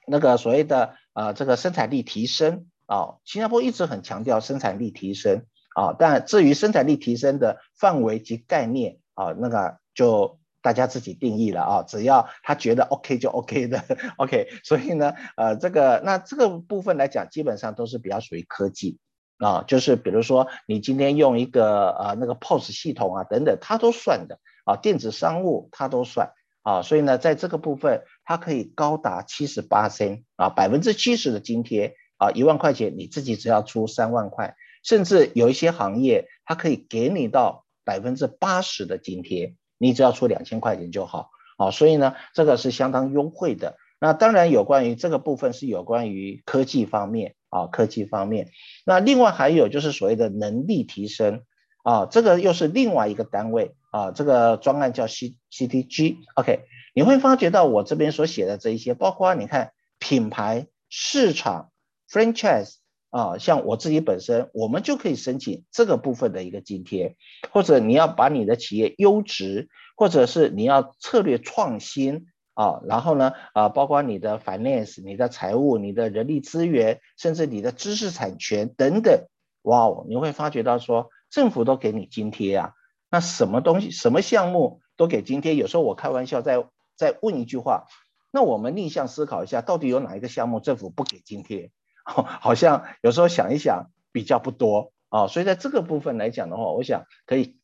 [0.05, 10.37] 那个所谓的啊，这个生产力提升啊，新加坡一直很强调生产力提升啊，但至于生产力提升的范围及概念啊，那个就。
[10.63, 13.83] 大家自己定义了啊，只要他觉得 OK 就 OK 的
[14.17, 14.47] OK。
[14.63, 18.97] 所以呢，呃，这个那这个部分来讲，基本上都是比较属于科技
[19.37, 26.31] 啊，就是比如说你今天用一个呃那个 POS 系统啊等等，它都算的啊，电子商务它都算
[26.63, 26.81] 啊。
[26.81, 34.55] 所以呢，在这个部分，它可以高达七十八仙啊，百分之七十的津贴啊，一万块钱你自己只要出三万块。
[34.81, 41.29] 甚至有一些行业，它可以给你到百分之八十的津贴，你只要出两千块钱就好。
[41.57, 43.75] 好，所以呢，这个是相当优惠的。
[43.99, 48.49] 那当然有关于这个部分是有关于科技方面啊，科技方面。
[48.85, 51.43] 那另外还有就是所谓的能力提升
[51.83, 56.17] 啊，这个又是另外一个单位啊，这个专案叫 C CTG。
[56.35, 56.61] OK，
[56.95, 61.71] 你会发觉到我这边所写的这一些，包括你看品牌、市场、
[62.09, 62.82] franchise。
[63.13, 67.15] 啊，像我自己本身，我们就可以申请这个部分的一个津贴，
[67.51, 79.27] 或者你要把你的企业优质，或者是你要策略创新啊，然后呢，啊，包括你的 finance、你的财务、你的人力资源，甚至你的知识产权等等，
[79.61, 82.71] 哇哦，你会发觉到说政府都给你津贴啊，
[83.11, 85.53] 那什么东西、什么项目都给津贴？
[85.53, 87.85] 有时候我开玩笑再再问一句话，
[88.31, 91.69] 那我们逆向思考一下，到底有哪一个项目政府不给津贴？
[92.41, 97.57] 好像有时候想一想比较不多啊，所以在这个部分来讲的话，我想可以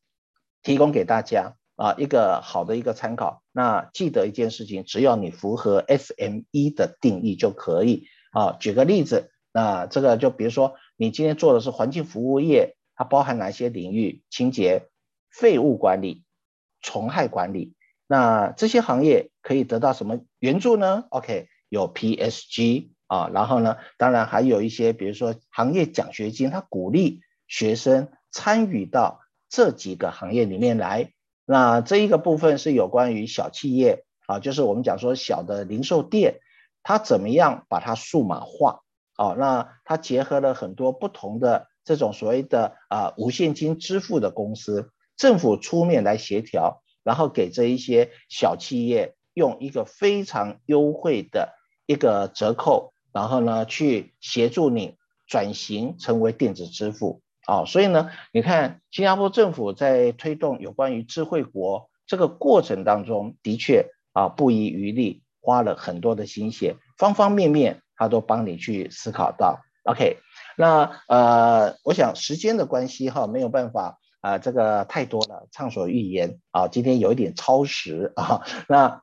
[0.63, 3.43] 提供给大家啊一个好的一个参考。
[3.51, 8.55] 那记得一件事情，只要你符合 SME 的定义就可以啊。
[8.59, 14.23] 举个例子，那这个就比如说你今天做的是环境服务业，它包含哪些领域？
[14.29, 14.87] 清洁、
[15.29, 16.23] 废物管理、
[16.81, 17.73] 虫害管理。
[18.07, 22.89] 那这些行业可以得到什么援助呢？OK，有 PSG。
[23.09, 31.11] 啊，然后呢，当然还有一些，比如说行业奖学金，它鼓励学生参与到这几个行业里面来。
[31.43, 36.39] 那这一个部分是有关于小企业啊，就是我们讲说小的零售店，
[36.83, 38.81] 它怎么样把它数码化？
[39.15, 51.55] 啊，那它结合了很多不同的这种所谓的啊无现金支付的公司，政府出面来协调，然后给这一些小企业用一个非常优惠的
[51.87, 52.93] 一个折扣。
[53.11, 54.95] 然后呢，去协助你
[55.27, 69.59] 转型成为电子支付啊，所以呢，你看新加坡政府在推动有关于智慧国这个过程当中，的确啊不遗余力，花了很多的心血，方方面面他都帮你去思考到。
[69.83, 70.17] OK，
[70.57, 79.01] 那呃，我想时间的关系哈，没有办法啊，这个太多了，畅所欲言啊，今天有一点超时啊，那。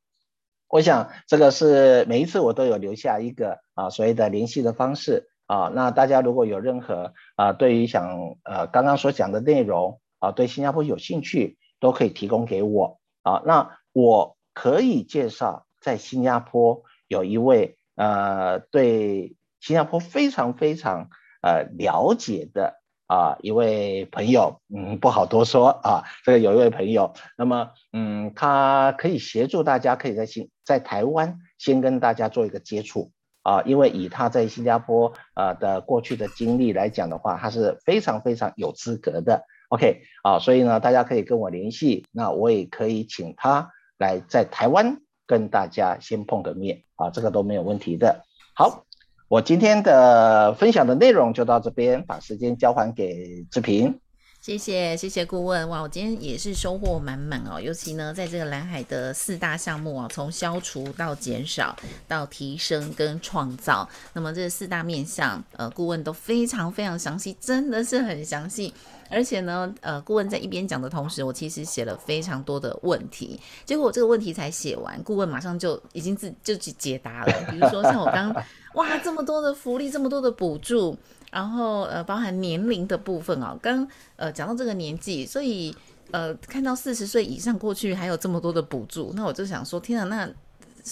[0.69, 21.11] 我想这个是每一次我都有留下一个啊所谓的联系的方式啊，那大家如果有任何啊对于想呃刚刚所讲的内容啊对新加坡有兴趣，都可以提供给我啊，那我可以介绍在新加坡有一位呃对新加坡非常非常
[21.43, 22.83] 呃了解的。
[23.07, 26.03] 啊，一位朋友，嗯，不好多说啊。
[26.25, 39.45] 这个有一位朋友，那么，嗯，他可以协助大家，可以在新在台湾先跟大家做一个接触啊，因为以他在新加坡啊的过去的经历来讲的话，他是非常非常有资格的。
[39.69, 48.25] OK，啊，所以呢，大家可以跟我联系，那我也可以请他来在台湾跟大家先碰个面啊，这个都没有问题的。
[48.55, 48.83] 好。
[49.29, 53.99] 我今天的分享的内容就到这边，把时间交还给志平。
[54.47, 55.68] 谢谢，谢谢顾问。
[55.68, 57.61] 哇，我今天也是收获满满哦。
[57.61, 61.74] 尤其呢，在这个蓝海的四大项目啊，从消除到减少
[62.07, 68.72] 到提升跟创造，那么这四大面向，呃，顾问都非常非常详细，真的是很详细。
[69.11, 73.40] 而且呢，呃，顾问在一边讲的同时，我其实写了非常多的问题。
[73.64, 77.32] 结果我这个问题才写完，顾问马上就已经自就去解答了。
[77.51, 78.32] 比如说像我刚，
[78.74, 80.97] 哇，这么多的福利，这么多的补助，
[81.31, 85.74] 然后呃，包含年龄的部分哦，刚呃讲到这个年纪，所以
[86.11, 90.33] 呃看到四十岁以上过去还有这么多的补助，那我就想说，天啊，那。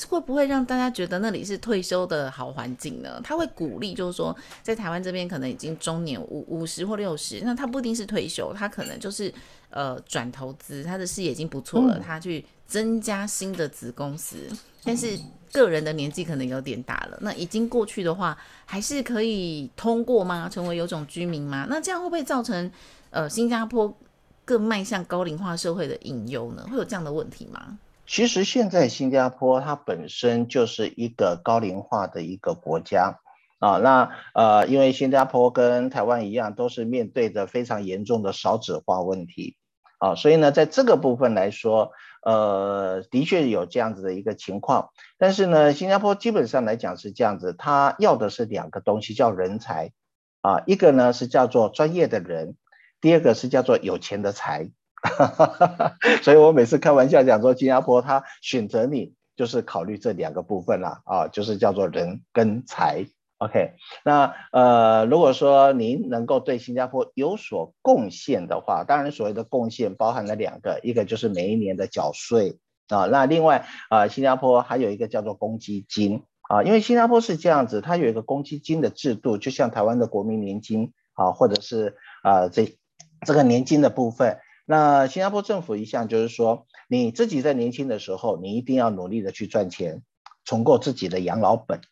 [0.09, 3.21] 会不会让大家觉得那里是退休的好环境呢？
[3.23, 9.33] 他会鼓励，就是说，在台湾这边可能已经中年五五十或六十，那他不一定是退休，他可能就是
[9.71, 14.37] 呃转投资，他的事业已经不错了，他去增加新的子公司，
[14.85, 15.19] 但是
[15.53, 20.49] 个人的年纪可能有点大了，那已经过去的话，还是可以通过吗？
[20.49, 21.67] 成为有种居民吗？
[21.69, 22.71] 那这样会不会造成
[23.11, 23.97] 呃新加坡
[24.45, 26.67] 更迈向高龄化社会的隐忧呢？
[26.71, 27.79] 会有这样的问题吗？
[28.07, 33.19] 其实现在新加坡它本身就是一个高龄化的一个国家
[33.61, 39.57] 啊，那呃，因为新加坡跟台湾一样，都是面对着非常严重的少子化问题
[39.99, 41.93] 啊，所以呢，在这个部分来说，
[42.25, 44.91] 呃，的确有这样子的一个情况。
[45.19, 49.93] 但是呢，新加坡基本上来讲是这样子，他要的是两个东西，叫人才
[50.41, 52.57] 啊，一个呢是叫做专业的人，
[53.01, 54.71] 第二个是叫做有钱的财。
[56.23, 63.07] 所以我每次开玩笑讲说，新加坡他选择你就是考虑这两个部分啦，啊，就是叫做人跟财。
[63.45, 63.75] OK，
[64.07, 72.57] 那呃，如果说您能够对新加坡有所贡献的话，当然所谓的贡献包含了两个，一个就是每一年的缴税
[72.89, 82.79] 啊，那另外啊、新加坡还有一个叫做公积金啊，因为新加坡是这样子，它有一个公积金的制度，就像台湾的国民年金啊，或者是啊这
[83.27, 90.03] 这个年金的部分，那新加坡政府一向就是说，你自己在年轻的时候，你一定要努力的去赚钱，
[90.47, 91.83] 重构自己的养老本。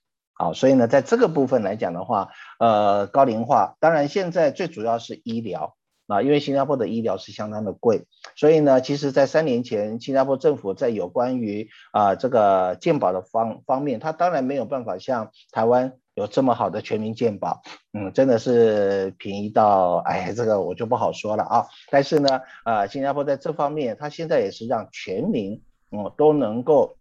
[0.43, 5.77] 好，所以呢，在这个部分来讲的话，呃，高龄化，当然现在最主要是医疗
[6.09, 17.63] 啊，因为新加坡的医疗是相当的贵，所以呢，其实，在三年前，新加坡政府在有关于啊、这个健保的方方面，它当然没有办法像台湾有这么好的全民健保，
[17.93, 21.67] 嗯，真的是便宜到，哎，这个我就不好说了啊。
[21.89, 25.63] 但是呢，啊、呃，新加坡在这方面，它现在也是让全民，
[25.93, 26.97] 嗯，都能够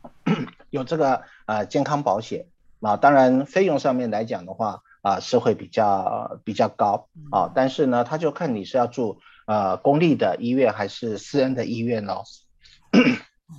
[0.70, 2.46] 有这个啊、呃、健康保险。
[2.82, 12.24] 啊，当然费用上面来讲的话，啊是会比较比较高啊，但是呢，他就看你是要住呃公立的医院还是私人的医院喽，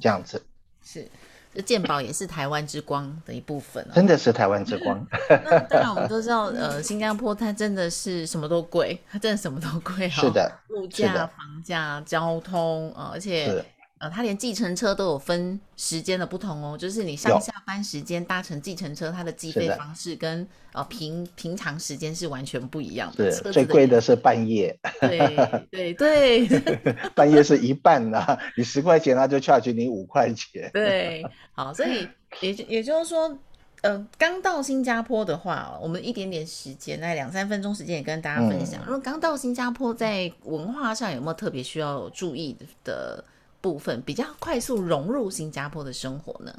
[0.02, 0.46] 这样子。
[0.84, 1.10] 是，
[1.54, 5.08] 这健保也是台湾之光的一部分，哦，真的是台湾之光。
[5.30, 13.64] 那当然我们都知道，呃，新加坡它真的是什么都贵，它真的什么都贵，哦，是的，物价、房价、交通啊，而且。
[14.04, 23.32] 呃，它连计程车都有分时间的不同哦，就是你上下班时间搭乘计程车，它的计费方式跟呃平平常时间是完全不一样的。
[23.32, 24.78] 是最贵的是半夜。
[25.00, 26.46] 对对对，
[27.16, 30.70] 半夜是一半呐、啊，你十块钱他就 charge 你五块钱。
[30.74, 32.06] 对，好，所以
[32.42, 33.40] 也也就是说，
[33.84, 38.82] 呃，刚到新加坡的话，我们一点点时间，那两三分钟时间也跟大家分享。
[38.86, 43.24] 如果刚到新加坡，在文化上有没有特别需要注意的？
[43.64, 46.54] 部分比较快速融入新加坡的生活呢？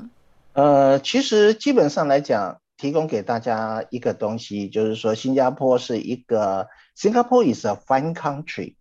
[0.55, 8.77] 呃，其实基本上来讲，提供给大家一个东西，就是说新加坡是一个 Singapore is a fine country。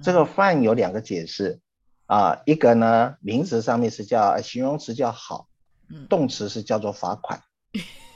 [0.00, 1.58] 这个 fine 有两个解释
[2.06, 5.48] 啊、呃，一个呢名词上面是叫形容词叫好，
[6.08, 7.42] 动词是叫做罚款。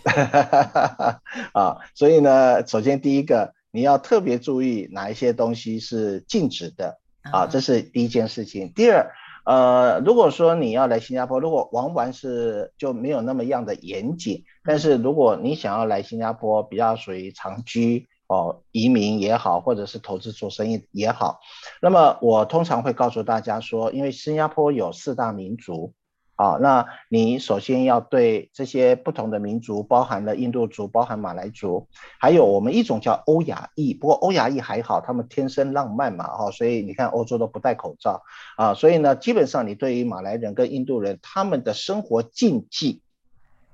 [1.55, 7.01] 啊，所以呢，首先第一个你要特别注意哪一些东西是禁止的
[7.33, 8.73] 啊，这是第一件事情。
[8.77, 9.11] 第二。
[9.51, 21.41] 呃，如果说你要来新加坡，如果玩玩是就没有那么样的严谨，但是如果你想要来新加坡，比较属于长居哦，移民也好，或者是投资做生意也好，
[21.83, 25.95] 那么我通常会告诉大家说，因为新加坡有四大民族。
[26.41, 31.87] 啊，那你首先要对这些不同的民族，包含了印度族，包含马来族，
[32.19, 33.93] 还有我们一种叫欧亚裔。
[33.93, 38.23] 不过欧亚裔还好，他们天生浪漫嘛，哈，所以你看欧洲都不戴口罩
[38.57, 38.73] 啊。
[38.73, 43.03] 所以呢，基本上你对于马来人跟印度人他们的生活禁忌，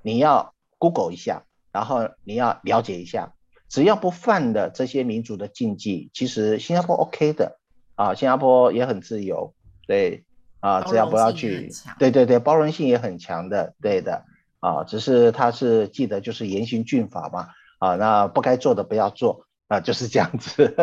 [0.01, 3.31] 你要 Google 一下，然后你要了解一下，
[3.69, 7.59] 只要不犯的这些民族的禁忌，其实新加坡 OK 的
[7.95, 9.53] 啊，新加坡也很自由，
[9.87, 10.25] 对。
[10.67, 14.25] 啊，只要不要去，对对对，包容性也很强的，对的，
[14.59, 17.47] 啊，只是他是记得就是严刑峻法嘛，
[17.79, 20.75] 啊，那不该做的不要做，啊，就是这样子。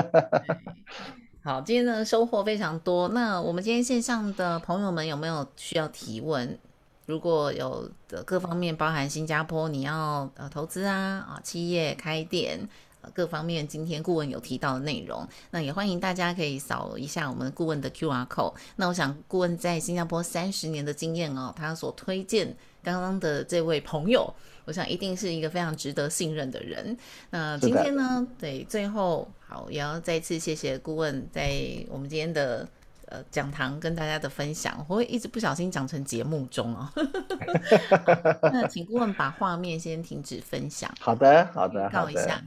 [1.44, 3.08] 好，今天的收获非常多。
[3.08, 6.58] 那我们今天线上的朋友们有没有需要提问？
[7.04, 10.96] 如果有的各方面，包含新加坡你要呃投资啊，
[11.28, 12.66] 啊，企业开店。
[13.12, 18.54] 各方面今天顾问有提到的内容，那也欢迎大家可以扫一下我们顾问的 QR code。
[18.76, 24.32] 那我想顾问在新加坡三十年的经验哦，他所推荐刚刚的这位朋友，
[24.64, 26.96] 我想一定是一个非常值得信任的人。
[27.30, 31.52] 那今天呢，对，最后好也要再次谢谢顾问在
[31.88, 32.68] 我们今天的
[33.06, 34.84] 呃讲堂跟大家的分享。
[34.88, 36.90] 我会一直不小心讲成节目中哦。
[38.52, 40.92] 那请顾问把画面先停止分享。
[41.00, 42.42] 好的，好的，告一下。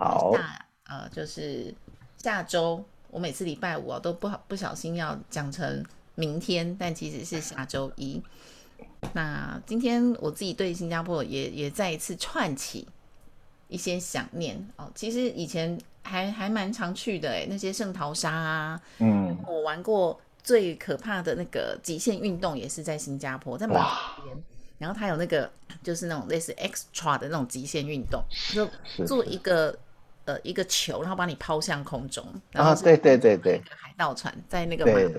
[0.00, 1.74] 好，那呃，就是
[2.16, 5.84] 下周，我每次礼拜五啊都不好不小心要讲成
[6.14, 8.18] 明天，但其实是下周一。
[9.12, 12.88] 那今天我自己对新加坡也也再一次串起
[13.68, 14.90] 一些想念哦。
[14.94, 24.34] 其实以前还还蛮常去的诶，那些圣淘沙啊，嗯，我玩过最可怕的那个极限运动也是在新加坡，在马边。
[24.78, 28.24] 然后它有那个就是那种类似 extra 的那种极限运动，
[28.54, 28.66] 就
[29.04, 29.78] 做一个。
[30.24, 35.14] 呃，一个球，然后把你抛向空中，然后、啊、对对对对，海盗船在那个马里面，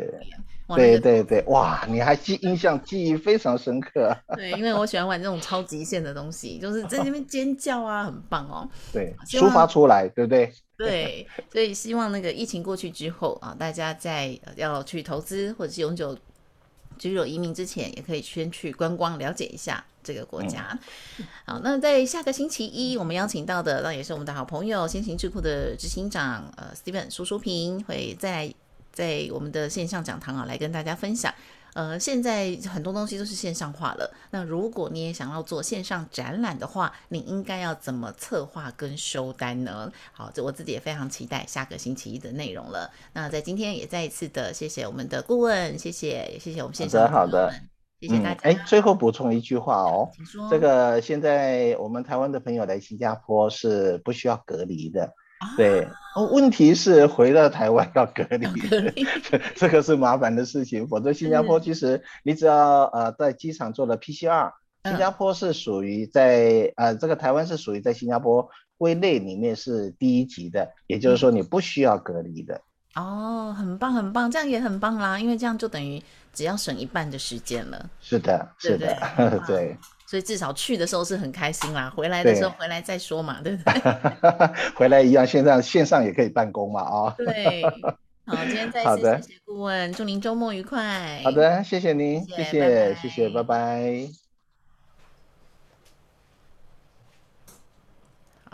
[0.75, 4.15] 对对对，哇，你还记印象记忆非常深刻。
[4.35, 8.69] 对，因为我喜欢玩这种超极限的东西，就是在那边尖叫啊，很棒哦。
[8.93, 10.53] 对，抒发出来，对不对？
[10.77, 16.17] 对，所以希望那个疫情过去之后啊，大家在要去投资或者是永久
[16.97, 20.77] 居留移民之前，也可以先去观光了解一下这个国家。
[21.17, 28.53] 嗯、好，那在下个星期一，我们邀请到的那也是我们的好朋友先行智库的执行长呃，Steven 苏淑平会在。
[28.93, 31.33] 在我们的线上讲堂啊，来跟大家分享。
[31.73, 34.13] 呃，现在很多东西都是线上化了。
[34.31, 39.89] 那如果你也想要做线上展览的话，你应该要怎么策划跟收单呢？
[40.11, 42.91] 好，这我自己也非常期待下个星期一的内容了。
[43.13, 47.49] 那在今天也再一次的谢谢我们的顾问，谢谢也谢谢我们线上的好的，
[48.01, 48.39] 谢谢大家。
[48.41, 50.09] 哎、嗯，最后补充一句话哦，
[50.49, 55.13] 这个现在我们台湾的朋友来新加坡是不需要隔离的。
[55.57, 55.87] 对，
[56.31, 59.05] 问题是回到台湾要隔离，隔离
[59.55, 60.87] 这个是麻烦的事情。
[60.87, 64.51] 否则新加坡其实你只要呃在机场做了 PCR，
[64.83, 68.47] 新加坡是属于在呃这个台湾是属于在新加坡
[68.77, 72.61] 归类里面是第一级的，也就是说你不需要隔离的。
[72.93, 76.03] 哦，很棒很棒，这样也很棒啦，因为这样就等于
[76.33, 77.89] 只要省一半的时间了。
[77.99, 79.77] 是的，是的，对， 对，对。
[80.07, 84.49] 所以至少去的时候是很开心啦，回来的时候回来再说嘛，对，对不对？
[84.75, 87.15] 回来一样，线上线上也可以办公嘛，啊、哦。
[87.17, 87.63] 对，
[88.25, 91.21] 好，今天再次谢谢顾问，祝您周末愉快。
[91.23, 94.20] 好的，谢谢您，谢谢，谢谢，拜拜。